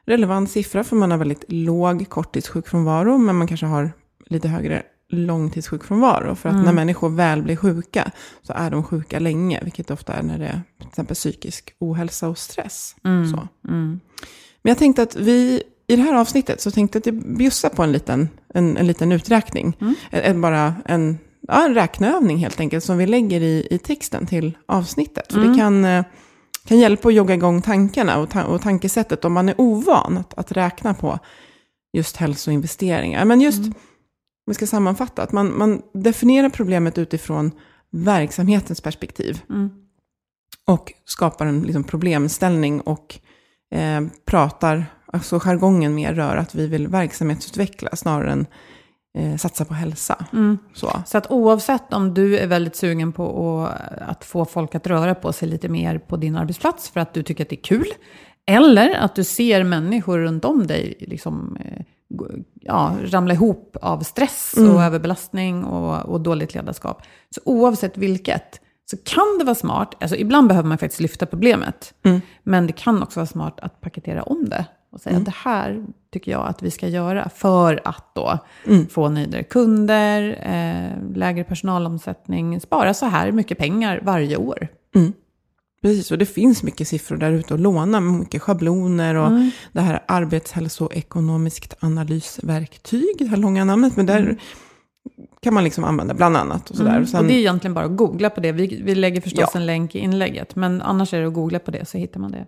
relevant 0.05 0.51
siffra 0.51 0.83
för 0.83 0.95
man 0.95 1.11
har 1.11 1.17
väldigt 1.17 1.45
låg 1.47 2.09
korttidssjukfrånvaro, 2.09 3.17
men 3.17 3.35
man 3.35 3.47
kanske 3.47 3.65
har 3.65 3.91
lite 4.25 4.47
högre 4.47 4.83
långtidssjukfrånvaro. 5.09 6.35
För 6.35 6.49
att 6.49 6.65
när 6.65 6.73
människor 6.73 7.09
väl 7.09 7.43
blir 7.43 7.55
sjuka 7.55 8.11
så 8.41 8.53
är 8.53 8.71
de 8.71 8.83
sjuka 8.83 9.19
länge, 9.19 9.59
vilket 9.63 9.91
ofta 9.91 10.13
är 10.13 10.23
när 10.23 10.39
det 10.39 10.45
är 10.45 10.61
till 10.79 10.87
exempel 10.87 11.15
psykisk 11.15 11.75
ohälsa 11.79 12.29
och 12.29 12.37
stress. 12.37 12.95
Så. 13.31 13.47
Men 14.61 14.71
jag 14.71 14.77
tänkte 14.77 15.01
att 15.01 15.15
vi, 15.15 15.63
i 15.89 15.95
det 15.95 16.01
här 16.01 16.15
avsnittet 16.15 16.61
så 16.61 16.71
tänkte 16.71 17.01
jag 17.03 17.17
att 17.17 17.23
bjussa 17.23 17.69
på 17.69 17.83
en 17.83 17.91
liten, 17.91 18.29
en, 18.53 18.77
en 18.77 18.87
liten 18.87 19.11
uträkning. 19.11 19.77
En, 20.09 20.21
en, 20.21 20.41
bara 20.41 20.75
en, 20.85 21.17
ja, 21.47 21.65
en 21.65 21.73
räkneövning 21.73 22.37
helt 22.37 22.59
enkelt 22.59 22.83
som 22.83 22.97
vi 22.97 23.05
lägger 23.05 23.41
i, 23.41 23.67
i 23.71 23.77
texten 23.77 24.27
till 24.27 24.57
avsnittet. 24.65 25.33
För 25.33 25.39
det 25.39 25.57
kan, 25.57 25.85
eh, 25.85 26.05
kan 26.65 26.79
hjälpa 26.79 27.07
att 27.07 27.13
jogga 27.13 27.33
igång 27.33 27.61
tankarna 27.61 28.19
och, 28.19 28.29
ta, 28.29 28.43
och 28.43 28.61
tankesättet 28.61 29.25
om 29.25 29.33
man 29.33 29.49
är 29.49 29.55
ovan 29.57 30.17
att, 30.17 30.33
att 30.33 30.51
räkna 30.51 30.93
på 30.93 31.19
just 31.93 32.17
hälsoinvesteringar. 32.17 33.25
Men 33.25 33.41
just, 33.41 33.65
om 33.65 33.73
vi 34.45 34.53
ska 34.53 34.67
sammanfatta, 34.67 35.23
att 35.23 35.31
man, 35.31 35.57
man 35.57 35.81
definierar 35.93 36.49
problemet 36.49 36.97
utifrån 36.97 37.51
verksamhetens 37.91 38.81
perspektiv. 38.81 39.41
Och 40.65 40.93
skapar 41.05 41.45
en 41.45 41.61
liksom, 41.61 41.83
problemställning 41.83 42.81
och 42.81 43.19
eh, 43.71 44.01
pratar, 44.25 44.85
alltså 45.13 45.39
jargongen 45.39 45.95
mer 45.95 46.13
rör 46.13 46.37
att 46.37 46.55
vi 46.55 46.67
vill 46.67 46.87
verksamhetsutveckla 46.87 47.89
snarare 47.95 48.31
än 48.31 48.45
eh, 49.17 49.37
satsa 49.37 49.65
på 49.65 49.73
hälsa. 49.73 50.25
Så. 50.73 50.91
Så 51.05 51.17
att 51.17 51.31
oavsett 51.31 51.93
om 51.93 52.13
du 52.13 52.37
är 52.37 52.47
väldigt 52.47 52.75
sugen 52.75 53.11
på 53.11 53.65
att, 53.65 54.01
att 54.01 54.25
få 54.25 54.45
folk 54.45 54.75
att 54.75 54.87
röra 54.87 55.15
på 55.15 55.33
sig 55.33 55.47
lite 55.47 55.69
mer 55.69 55.97
på 55.97 56.17
din 56.17 56.35
arbetsplats 56.35 56.89
för 56.89 56.99
att 56.99 57.13
du 57.13 57.23
tycker 57.23 57.43
att 57.43 57.49
det 57.49 57.59
är 57.59 57.63
kul, 57.63 57.87
eller 58.45 58.95
att 58.95 59.15
du 59.15 59.23
ser 59.23 59.63
människor 59.63 60.17
runt 60.17 60.45
om 60.45 60.67
dig 60.67 60.95
liksom, 60.99 61.57
eh, 61.65 61.85
ja, 62.61 62.95
ramla 63.03 63.33
ihop 63.33 63.77
av 63.81 63.99
stress 63.99 64.53
och 64.57 64.83
överbelastning 64.83 65.63
och, 65.63 66.05
och 66.05 66.21
dåligt 66.21 66.53
ledarskap. 66.53 67.01
Så 67.35 67.41
oavsett 67.45 67.97
vilket 67.97 68.61
så 68.91 68.97
kan 68.97 69.37
det 69.39 69.45
vara 69.45 69.55
smart, 69.55 69.95
alltså 70.01 70.17
ibland 70.17 70.47
behöver 70.47 70.69
man 70.69 70.77
faktiskt 70.77 71.01
lyfta 71.01 71.25
problemet, 71.25 71.93
men 72.43 72.67
det 72.67 72.73
kan 72.73 73.03
också 73.03 73.19
vara 73.19 73.27
smart 73.27 73.59
att 73.59 73.81
paketera 73.81 74.23
om 74.23 74.49
det 74.49 74.65
och 74.91 75.01
säga 75.01 75.17
att 75.17 75.25
det 75.25 75.33
här 75.35 75.85
tycker 76.13 76.31
jag 76.31 76.47
att 76.47 76.63
vi 76.63 76.71
ska 76.71 76.87
göra 76.87 77.29
för 77.29 77.81
att 77.85 78.15
då 78.15 78.37
få 78.89 79.09
nöjdare 79.09 79.43
kunder, 79.43 80.29
eh, 80.43 81.15
lägre 81.17 81.43
personalomsättning, 81.43 82.59
spara 82.59 82.93
så 82.93 83.05
här 83.05 83.31
mycket 83.31 83.57
pengar 83.57 84.01
varje 84.03 84.37
år. 84.37 84.67
Precis, 85.81 86.11
och 86.11 86.17
det 86.17 86.25
finns 86.25 86.63
mycket 86.63 86.87
siffror 86.87 87.17
där 87.17 87.31
ute 87.31 87.53
att 87.53 87.59
låna, 87.59 87.99
mycket 87.99 88.41
schabloner 88.41 89.15
och 89.15 89.31
det 89.71 89.81
här 89.81 90.03
arbetshälsoekonomiskt 90.07 91.73
analysverktyg, 91.79 93.15
det 93.19 93.25
här 93.25 93.37
långa 93.37 93.65
namnet, 93.65 93.95
men 93.97 94.05
där 94.05 94.37
kan 95.41 95.53
man 95.53 95.63
liksom 95.63 95.83
använda 95.83 96.13
bland 96.13 96.37
annat 96.37 96.69
och 96.69 96.75
sådär. 96.77 97.01
Och 97.01 97.07
sen- 97.07 97.19
Och 97.19 97.25
det 97.25 97.33
är 97.33 97.37
egentligen 97.39 97.73
bara 97.73 97.85
att 97.85 97.97
googla 97.97 98.29
på 98.29 98.39
det. 98.41 98.51
Vi, 98.51 98.81
vi 98.83 98.95
lägger 98.95 99.21
förstås 99.21 99.49
Ja. 99.53 99.59
en 99.59 99.65
länk 99.65 99.95
i 99.95 99.99
inlägget, 99.99 100.55
men 100.55 100.81
annars 100.81 101.13
är 101.13 101.21
det 101.21 101.27
att 101.27 101.33
googla 101.33 101.59
på 101.59 101.71
det 101.71 101.85
så 101.87 101.97
hittar 101.97 102.19
man 102.19 102.31
det. 102.31 102.45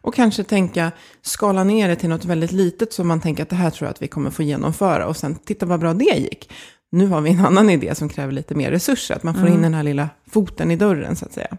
Och 0.00 0.14
kanske 0.14 0.44
tänka, 0.44 0.92
skala 1.22 1.64
ner 1.64 1.88
det 1.88 1.96
till 1.96 2.08
något 2.08 2.24
väldigt 2.24 2.52
litet 2.52 2.92
som 2.92 3.08
man 3.08 3.20
tänker 3.20 3.42
att 3.42 3.48
det 3.48 3.56
här 3.56 3.70
tror 3.70 3.86
jag 3.86 3.90
att 3.90 4.02
vi 4.02 4.08
kommer 4.08 4.30
få 4.30 4.42
genomföra. 4.42 5.06
Och 5.06 5.16
sen, 5.16 5.34
titta 5.34 5.66
vad 5.66 5.80
bra 5.80 5.94
det 5.94 6.18
gick. 6.18 6.52
Nu 6.92 7.06
har 7.06 7.20
vi 7.20 7.30
en 7.30 7.40
annan 7.46 7.70
idé 7.70 7.94
som 7.94 8.08
kräver 8.08 8.32
lite 8.32 8.54
mer 8.54 8.70
resurser. 8.70 9.14
Att 9.14 9.22
man 9.22 9.34
får 9.34 9.48
in 9.48 9.62
den 9.62 9.74
här 9.74 9.82
lilla 9.82 10.08
foten 10.30 10.70
i 10.70 10.76
dörren 10.76 11.16
så 11.16 11.24
att 11.26 11.32
säga. 11.32 11.56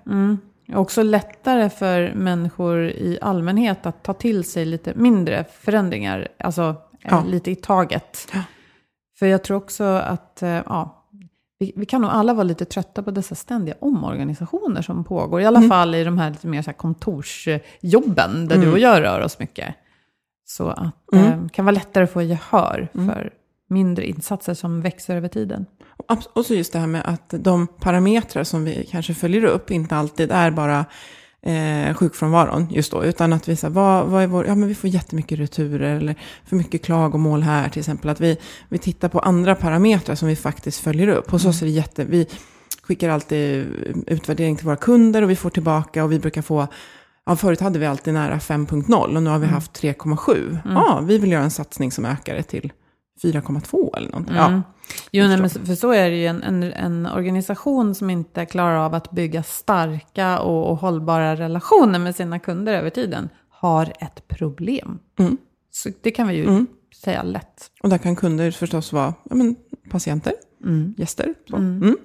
Är 0.68 0.78
också 0.78 1.04
lättare 1.04 1.70
för 1.70 2.14
människor 2.16 2.86
i 2.88 3.18
allmänhet 3.22 3.86
att 3.86 4.04
ta 4.04 4.14
till 4.14 4.44
sig 4.44 4.66
lite 4.66 4.94
mindre 4.96 5.46
förändringar, 5.62 6.28
alltså 6.40 6.64
eh, 6.64 6.76
Ja. 7.12 7.24
lite 7.28 7.52
i 7.52 7.56
taget. 7.56 8.28
Ja. 8.34 8.40
För 9.20 9.26
jag 9.26 9.44
tror 9.44 9.58
också 9.58 9.84
att, 9.84 10.42
eh, 10.44 10.50
ja, 10.50 10.99
vi, 11.60 11.74
vi 11.76 11.86
kan 11.86 12.02
nog 12.02 12.12
alla 12.12 12.34
vara 12.34 12.44
lite 12.44 12.66
trötta 12.66 13.04
på 13.04 13.12
dessa 13.12 13.36
ständiga 13.36 13.76
omorganisationer 13.80 14.82
som 14.82 15.04
pågår. 15.04 15.42
I 15.42 15.46
alla 15.46 15.62
fall 15.62 15.96
i 15.96 16.04
de 16.04 16.18
här 16.18 16.30
lite 16.30 16.48
mer 16.48 16.62
så 16.62 16.70
här 16.70 16.78
kontorsjobben 16.78 18.48
där 18.48 18.58
du 18.58 18.72
och 18.72 18.80
jag 18.80 19.02
rör 19.02 19.22
oss 19.22 19.40
mycket. 19.40 19.76
Så 20.46 20.68
att 20.68 20.94
det 21.12 21.50
kan 21.54 21.66
vara 21.66 21.74
lättare 21.74 22.04
att 22.04 22.12
få 22.12 22.22
gehör 22.22 22.88
för 22.94 23.34
mindre 23.70 24.08
insatser 24.08 24.54
som 24.54 24.82
växer 24.82 25.16
över 25.16 25.28
tiden. 25.28 25.66
Och 26.34 26.46
så 26.46 26.56
just 26.56 26.74
det 26.74 26.80
här 26.80 26.88
med 26.88 27.02
att 27.06 27.34
de 27.40 27.68
parametrar 27.68 28.44
som 28.44 28.64
vi 28.64 28.88
kanske 28.92 29.14
följer 29.14 29.46
upp 29.46 29.72
inte 29.72 29.96
alltid 29.96 30.32
är 30.32 30.52
bara 30.52 30.86
eh, 31.42 31.94
sjukfrånvaron 31.94 32.68
just 32.72 32.92
då. 32.92 33.04
Utan 33.04 33.34
att 33.34 33.50
vi 33.50 33.56
säger, 33.56 33.74
vad, 33.74 34.06
vad 34.06 34.24
är 34.24 34.28
vår, 34.28 34.46
ja 34.46 34.56
men 34.56 34.70
vi 34.70 34.76
får 34.76 34.90
jättemycket 34.90 35.40
returer 35.40 35.96
eller 35.96 36.16
för 36.46 36.56
mycket 36.56 36.86
klagomål 36.86 37.44
här 37.44 37.70
till 37.70 37.80
exempel. 37.80 38.10
Att 38.10 38.22
vi, 38.22 38.38
vi 38.70 38.78
tittar 38.78 39.10
på 39.10 39.20
andra 39.20 39.56
parametrar 39.56 40.16
som 40.16 40.28
vi 40.28 40.36
faktiskt 40.36 40.80
följer 40.80 41.08
upp. 41.08 41.32
Hos 41.32 41.46
oss 41.46 41.62
är 41.62 41.66
det 41.66 41.72
jätte, 41.72 42.06
vi 42.06 42.28
skickar 42.82 43.10
alltid 43.10 43.66
utvärdering 44.08 44.56
till 44.56 44.66
våra 44.66 44.76
kunder 44.76 45.22
och 45.22 45.30
vi 45.30 45.36
får 45.36 45.50
tillbaka 45.50 46.04
och 46.04 46.12
vi 46.12 46.20
brukar 46.20 46.42
få 46.42 46.68
Ja, 47.26 47.36
förut 47.36 47.60
hade 47.60 47.80
vi 47.80 47.86
alltid 47.86 48.14
nära 48.14 48.38
5.0 48.38 49.16
och 49.16 49.24
nu 49.24 49.30
har 49.30 49.40
vi 49.40 49.48
haft 49.48 49.82
3,7. 49.82 50.58
Ja, 50.66 51.02
vi 51.04 51.18
vill 51.18 51.32
göra 51.32 51.44
en 51.44 51.52
satsning 51.52 51.92
som 51.92 52.06
ökar 52.06 52.36
det 52.36 52.44
till 52.44 52.72
4,2 53.24 53.98
eller 53.98 54.10
någonting. 54.10 54.36
Ja. 54.36 54.62
Jo, 55.12 55.28
nej, 55.28 55.38
men 55.38 55.50
för 55.50 55.76
så 55.76 55.92
är 55.92 56.10
det 56.10 56.18
ju 56.18 56.26
en, 56.26 56.44
en, 56.44 56.64
en 56.64 57.06
organisation 57.06 57.96
som 57.96 58.10
inte 58.10 58.46
klarar 58.46 58.76
av 58.76 58.94
att 58.94 59.12
bygga 59.12 59.44
starka 59.44 60.40
och, 60.40 60.72
och 60.72 60.78
hållbara 60.78 61.36
relationer 61.36 62.00
med 62.00 62.16
sina 62.16 62.40
kunder 62.40 62.74
över 62.74 62.90
tiden 62.90 63.30
har 63.50 63.94
ett 64.00 64.28
problem. 64.28 65.00
Mm. 65.20 65.38
Så 65.72 65.90
det 66.02 66.12
kan 66.12 66.28
vi 66.28 66.36
ju 66.36 66.66
säga 66.96 67.24
lätt. 67.24 67.72
Och 67.84 67.90
där 67.90 67.98
kan 67.98 68.16
kunder 68.16 68.52
förstås 68.52 68.94
vara 68.94 69.14
ja, 69.30 69.36
men, 69.36 69.56
patienter, 69.90 70.34
gäster. 70.98 71.34
Så. 71.50 71.56
Mm. 71.56 71.98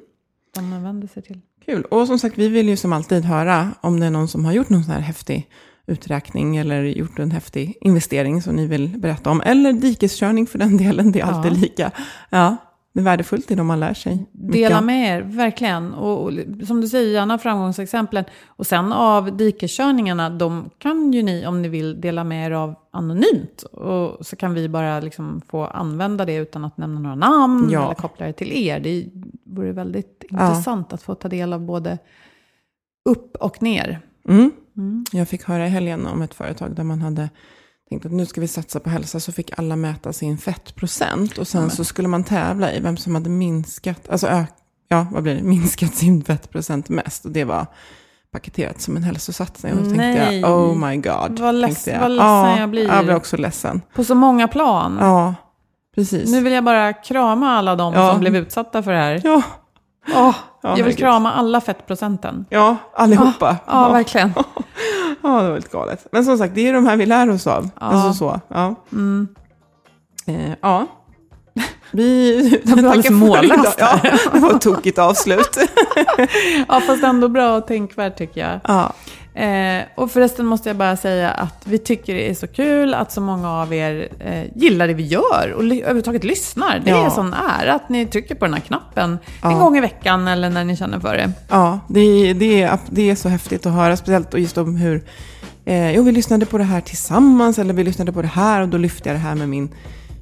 Som 0.55 0.71
man 0.71 0.83
vänder 0.83 1.09
sig 1.09 1.23
till. 1.23 1.41
Kul. 1.65 1.85
Och 1.85 2.07
som 2.07 2.19
sagt, 2.19 2.39
vi 2.39 2.49
vill 2.49 2.69
ju 2.69 2.77
som 2.77 2.93
alltid 2.93 3.25
höra 3.25 3.71
om 3.81 4.01
det 4.01 4.07
är 4.07 4.11
någon 4.11 4.29
som 4.29 4.45
har 4.45 4.53
gjort 4.53 4.69
någon 4.69 4.85
sån 4.85 4.95
här 4.95 5.01
häftig 5.01 5.49
uträkning 5.87 6.57
eller 6.57 6.83
gjort 6.83 7.19
en 7.19 7.31
häftig 7.31 7.79
investering 7.81 8.43
som 8.43 8.57
ni 8.57 8.67
vill 8.67 8.89
berätta 8.99 9.31
om. 9.31 9.41
Eller 9.41 9.73
dikeskörning 9.73 10.47
för 10.47 10.59
den 10.59 10.77
delen, 10.77 11.13
det 11.13 11.21
är 11.21 11.25
alltid 11.25 11.53
Ja. 11.53 11.57
lika. 11.57 11.91
Ja, 12.31 12.57
det 12.95 13.01
är 13.01 13.05
värdefullt 13.05 13.51
i 13.51 13.55
det 13.55 13.63
man 13.63 13.81
lär 13.81 13.95
sig. 13.95 14.27
mycket 14.33 14.53
Dela 14.53 14.81
med 14.81 15.19
er, 15.19 15.23
verkligen. 15.23 15.95
Och, 15.95 16.23
och 16.23 16.33
som 16.67 16.81
du 16.81 16.89
säger, 16.89 17.13
gärna 17.13 17.39
framgångsexemplen. 17.39 18.25
Och 18.47 18.67
sen 18.67 18.93
av 18.93 19.37
dikeskörningarna, 19.37 20.31
de 20.31 20.71
kan 20.79 21.13
ju 21.13 21.23
ni, 21.23 21.47
om 21.47 21.63
ni 21.63 21.69
vill, 21.69 22.01
dela 22.01 22.25
med 22.25 22.47
er 22.47 22.51
av 22.51 22.75
anonymt. 22.91 23.63
Och 23.63 24.27
så 24.27 24.37
kan 24.37 24.55
vi 24.55 24.69
bara 24.69 25.01
liksom 25.01 25.43
få 25.49 25.65
använda 25.65 26.25
det 26.25 26.35
utan 26.35 26.65
att 26.65 26.77
nämna 26.77 27.01
några 27.01 27.17
namn 27.17 27.69
Ja. 27.71 27.85
eller 27.85 27.95
koppla 27.95 28.27
det 28.27 28.33
till 28.33 28.53
er. 28.53 28.81
Det 28.81 29.07
vore 29.45 29.73
väldigt 29.73 30.25
intressant 30.31 30.93
att 30.93 31.03
få 31.03 31.15
ta 31.15 31.29
del 31.29 31.53
av 31.53 31.61
både 31.61 31.99
upp 33.05 33.37
och 33.37 33.63
ner. 33.63 34.01
Mm. 34.29 34.51
Jag 35.13 35.29
fick 35.29 35.45
höra 35.45 35.67
i 35.67 35.71
helgen 35.71 36.07
om 36.07 36.23
ett 36.23 36.35
företag 36.35 36.75
där 36.75 36.85
man 36.85 37.03
hade 37.03 37.31
tänkt 37.95 38.07
att 38.07 38.13
nu 38.13 38.27
ska 38.27 38.41
vi 38.41 38.49
satsa 38.49 38.81
på 38.81 38.91
hälsa. 38.91 39.21
Så 39.21 39.33
fick 39.33 39.59
alla 39.59 39.77
mäta 39.77 40.13
sin 40.13 40.39
fettprocent. 40.39 41.39
Och 41.39 41.49
sen 41.49 41.71
så 41.71 41.85
skulle 41.85 42.09
man 42.09 42.25
tävla 42.25 42.73
i 42.73 42.81
vem 42.81 42.97
som 42.97 43.15
hade 43.15 43.31
minskat, 43.31 44.09
alltså 44.11 44.27
ök, 44.27 44.49
ja, 44.89 45.07
vad 45.13 45.23
blir 45.23 45.35
det, 45.35 45.43
minskat 45.55 45.95
sin 45.95 46.25
fettprocent 46.25 46.89
mest. 46.89 47.25
Och 47.25 47.31
det 47.31 47.45
var 47.45 47.67
paketerat 48.33 48.81
som 48.81 48.97
en 48.97 49.03
hälsosatsning. 49.03 49.73
Och 49.73 49.79
då 49.79 49.85
tänkte 49.85 50.07
Nej. 50.07 50.41
jag, 50.41 50.51
oh 50.51 50.89
my 50.89 50.97
god. 50.97 51.39
Vad 51.41 51.55
leds- 51.55 51.65
tänkte 51.67 51.91
jag. 51.91 52.01
vad 52.01 52.11
ledsen 52.11 52.27
ja, 52.27 52.59
jag 52.61 52.71
blir. 52.71 52.87
Jag 52.87 53.05
blir 53.05 53.17
också 53.17 53.37
ledsen. 53.37 53.83
På 53.95 54.05
så 54.05 54.15
många 54.15 54.49
plan. 54.49 54.97
Ja, 55.01 55.35
precis. 55.95 56.31
Nu 56.31 56.43
vill 56.43 56.53
jag 56.53 56.65
bara 56.65 56.93
krama 56.93 57.51
alla 57.59 57.77
de 57.77 57.95
Ja. 57.95 58.11
som 58.11 58.21
blev 58.21 58.37
utsatta 58.37 58.83
för 58.83 58.93
det 58.93 58.99
här. 58.99 59.21
Ja, 59.25 59.43
Ja, 60.07 60.35
jag 60.69 60.75
vill 60.75 60.85
herregud. 60.85 60.99
krama 60.99 61.33
alla 61.33 61.61
fettprocenten. 61.61 62.47
ja, 62.51 62.77
allihopa. 62.95 63.57
Ja, 63.67 63.93
verkligen. 63.93 64.33
Ja, 65.23 65.43
det 65.43 65.49
var 65.49 65.57
lite 65.57 65.69
galet. 65.69 66.07
Men 66.13 66.25
som 66.25 66.39
sagt, 66.39 66.55
det 66.55 66.69
är 66.69 66.73
de 66.73 66.87
här 66.87 66.97
vi 66.97 67.07
lär 67.07 67.31
oss 67.31 67.47
av. 67.47 67.71
Alltså 67.75 68.13
så. 68.13 68.41
Ja. 68.49 68.75
Eh, 70.27 70.53
ja. 70.61 70.87
Vi 71.91 72.41
blev 72.65 72.77
tackar 72.77 72.89
alldeles 72.91 73.11
mållöst. 73.11 73.77
Ja, 73.79 74.01
det 74.33 74.39
var 74.39 74.51
ett 74.55 74.61
tokigt 74.61 74.99
avslut. 74.99 75.57
Ja, 76.69 76.81
fast 76.81 77.05
ändå 77.05 77.29
bra 77.29 77.57
och 77.57 77.67
tänkvärt 77.67 78.19
tycker 78.19 78.41
jag. 78.41 78.61
ja. 78.69 78.93
Eh, 79.35 79.83
och 79.95 80.11
förresten 80.11 80.47
måste 80.47 80.69
jag 80.69 80.77
bara 80.77 80.97
säga 80.97 81.31
att 81.31 81.63
vi 81.65 81.79
tycker 81.79 82.15
det 82.15 82.31
är 82.31 82.35
så 82.35 82.47
kul 82.47 82.95
att 82.95 83.13
så 83.13 83.21
många 83.21 83.51
av 83.51 83.75
er 83.75 84.09
eh, 84.21 84.45
gillar 84.55 84.89
det 84.89 84.95
vi 84.95 85.03
gör 85.07 85.53
och 85.57 85.65
ly- 85.65 85.81
överhuvudtaget 85.83 86.25
lyssnar. 86.25 86.79
Det 86.85 86.91
Ja. 86.91 87.07
är 87.07 87.11
sån 87.11 87.35
ära 87.61 87.75
att 87.75 87.89
ni 87.89 88.07
trycker 88.07 88.35
på 88.35 88.45
den 88.45 88.55
här 88.55 88.61
knappen 88.61 89.11
en 89.43 89.51
Ja. 89.51 89.59
gång 89.59 89.77
i 89.77 89.81
veckan 89.81 90.29
eller 90.29 90.51
när 90.51 90.65
ni 90.65 90.77
känner 90.77 91.01
för 91.01 91.17
det. 91.17 91.33
ja, 91.49 91.81
det, 91.89 92.01
är- 92.01 92.35
det, 92.35 92.63
är, 92.63 92.79
det 92.91 93.11
är 93.11 93.15
så 93.15 93.29
häftigt 93.29 93.67
att 93.67 93.73
höra, 93.73 93.97
speciellt 93.97 94.35
just 94.39 94.59
om 94.59 94.77
hur... 94.77 95.05
Eh, 95.65 95.91
jo, 95.97 96.03
vi 96.03 96.13
lyssnade 96.13 96.47
på 96.47 96.59
det 96.59 96.65
här 96.65 96.81
tillsammans, 96.81 97.59
eller 97.59 97.75
vi 97.75 97.85
lyssnade 97.85 98.13
på 98.13 98.23
det 98.23 98.29
här 98.29 98.63
och 98.63 98.69
då 98.69 98.79
lyfte 98.79 99.09
jag 99.09 99.17
det 99.17 99.21
här 99.21 99.35
med 99.35 99.49
min, 99.49 99.69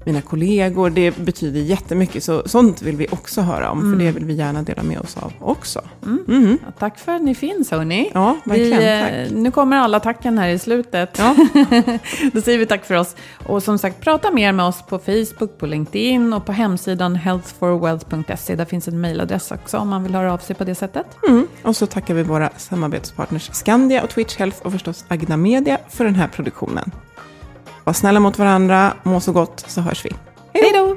mina 0.06 0.20
kollegor. 0.20 0.90
Det 0.90 1.16
betyder 1.16 1.60
jättemycket, 1.60 2.24
så 2.24 2.42
sånt 2.46 2.82
vill 2.82 2.96
vi 2.96 3.06
också 3.10 3.40
höra 3.40 3.70
om, 3.70 3.80
för 3.92 4.04
det 4.04 4.12
vill 4.12 4.24
vi 4.24 4.34
gärna 4.34 4.62
dela 4.62 4.82
med 4.82 5.00
oss 5.00 5.16
av 5.16 5.32
också. 5.40 5.80
Mhm. 6.02 6.58
Ja, 6.66 6.72
tack 6.78 6.98
för 6.98 7.12
att 7.12 7.22
ni 7.22 7.34
finns 7.34 7.70
hörni. 7.70 8.10
Ja, 8.14 8.36
verkligen. 8.44 8.78
Vi, 8.78 9.22
eh, 9.22 9.28
Tack. 9.28 9.36
Nu 9.36 9.50
kommer 9.50 9.76
alla 9.76 10.00
tacken 10.00 10.38
här 10.38 10.48
i 10.48 10.58
slutet. 10.58 11.18
Ja. 11.18 11.36
Då 12.32 12.40
säger 12.40 12.58
vi 12.58 12.66
tack 12.66 12.84
för 12.84 12.94
oss. 12.94 13.16
Och 13.46 13.62
som 13.62 13.78
sagt, 13.78 14.00
prata 14.00 14.30
mer 14.30 14.52
med 14.52 14.66
oss 14.66 14.82
på 14.88 14.98
Facebook, 14.98 15.58
på 15.58 15.66
LinkedIn 15.66 16.32
och 16.32 16.46
på 16.46 16.52
hemsidan 16.52 17.16
healthforwealth.se. 17.16 18.54
Där 18.54 18.64
finns 18.64 18.88
en 18.88 19.00
mejladress 19.00 19.50
också 19.50 19.78
om 19.78 19.88
man 19.88 20.02
vill 20.02 20.14
höra 20.14 20.32
av 20.32 20.38
sig 20.38 20.56
på 20.56 20.64
det 20.64 20.74
sättet. 20.74 21.06
Mm. 21.28 21.46
Och 21.62 21.76
så 21.76 21.86
tackar 21.86 22.14
vi 22.14 22.22
våra 22.22 22.50
samarbetspartners 22.56 23.50
Skandia 23.52 24.02
och 24.02 24.10
Twitch 24.10 24.36
Health 24.36 24.62
och 24.62 24.72
förstås 24.72 25.04
Agna 25.08 25.36
Media 25.36 25.78
för 25.88 26.04
den 26.04 26.14
här 26.14 26.28
produktionen. 26.28 26.90
Var 27.84 27.92
snälla 27.92 28.20
mot 28.20 28.38
varandra, 28.38 28.92
må 29.02 29.20
så 29.20 29.32
gott, 29.32 29.64
så 29.68 29.80
hörs 29.80 30.04
vi. 30.04 30.10
Hej 30.52 30.72
då! 30.74 30.96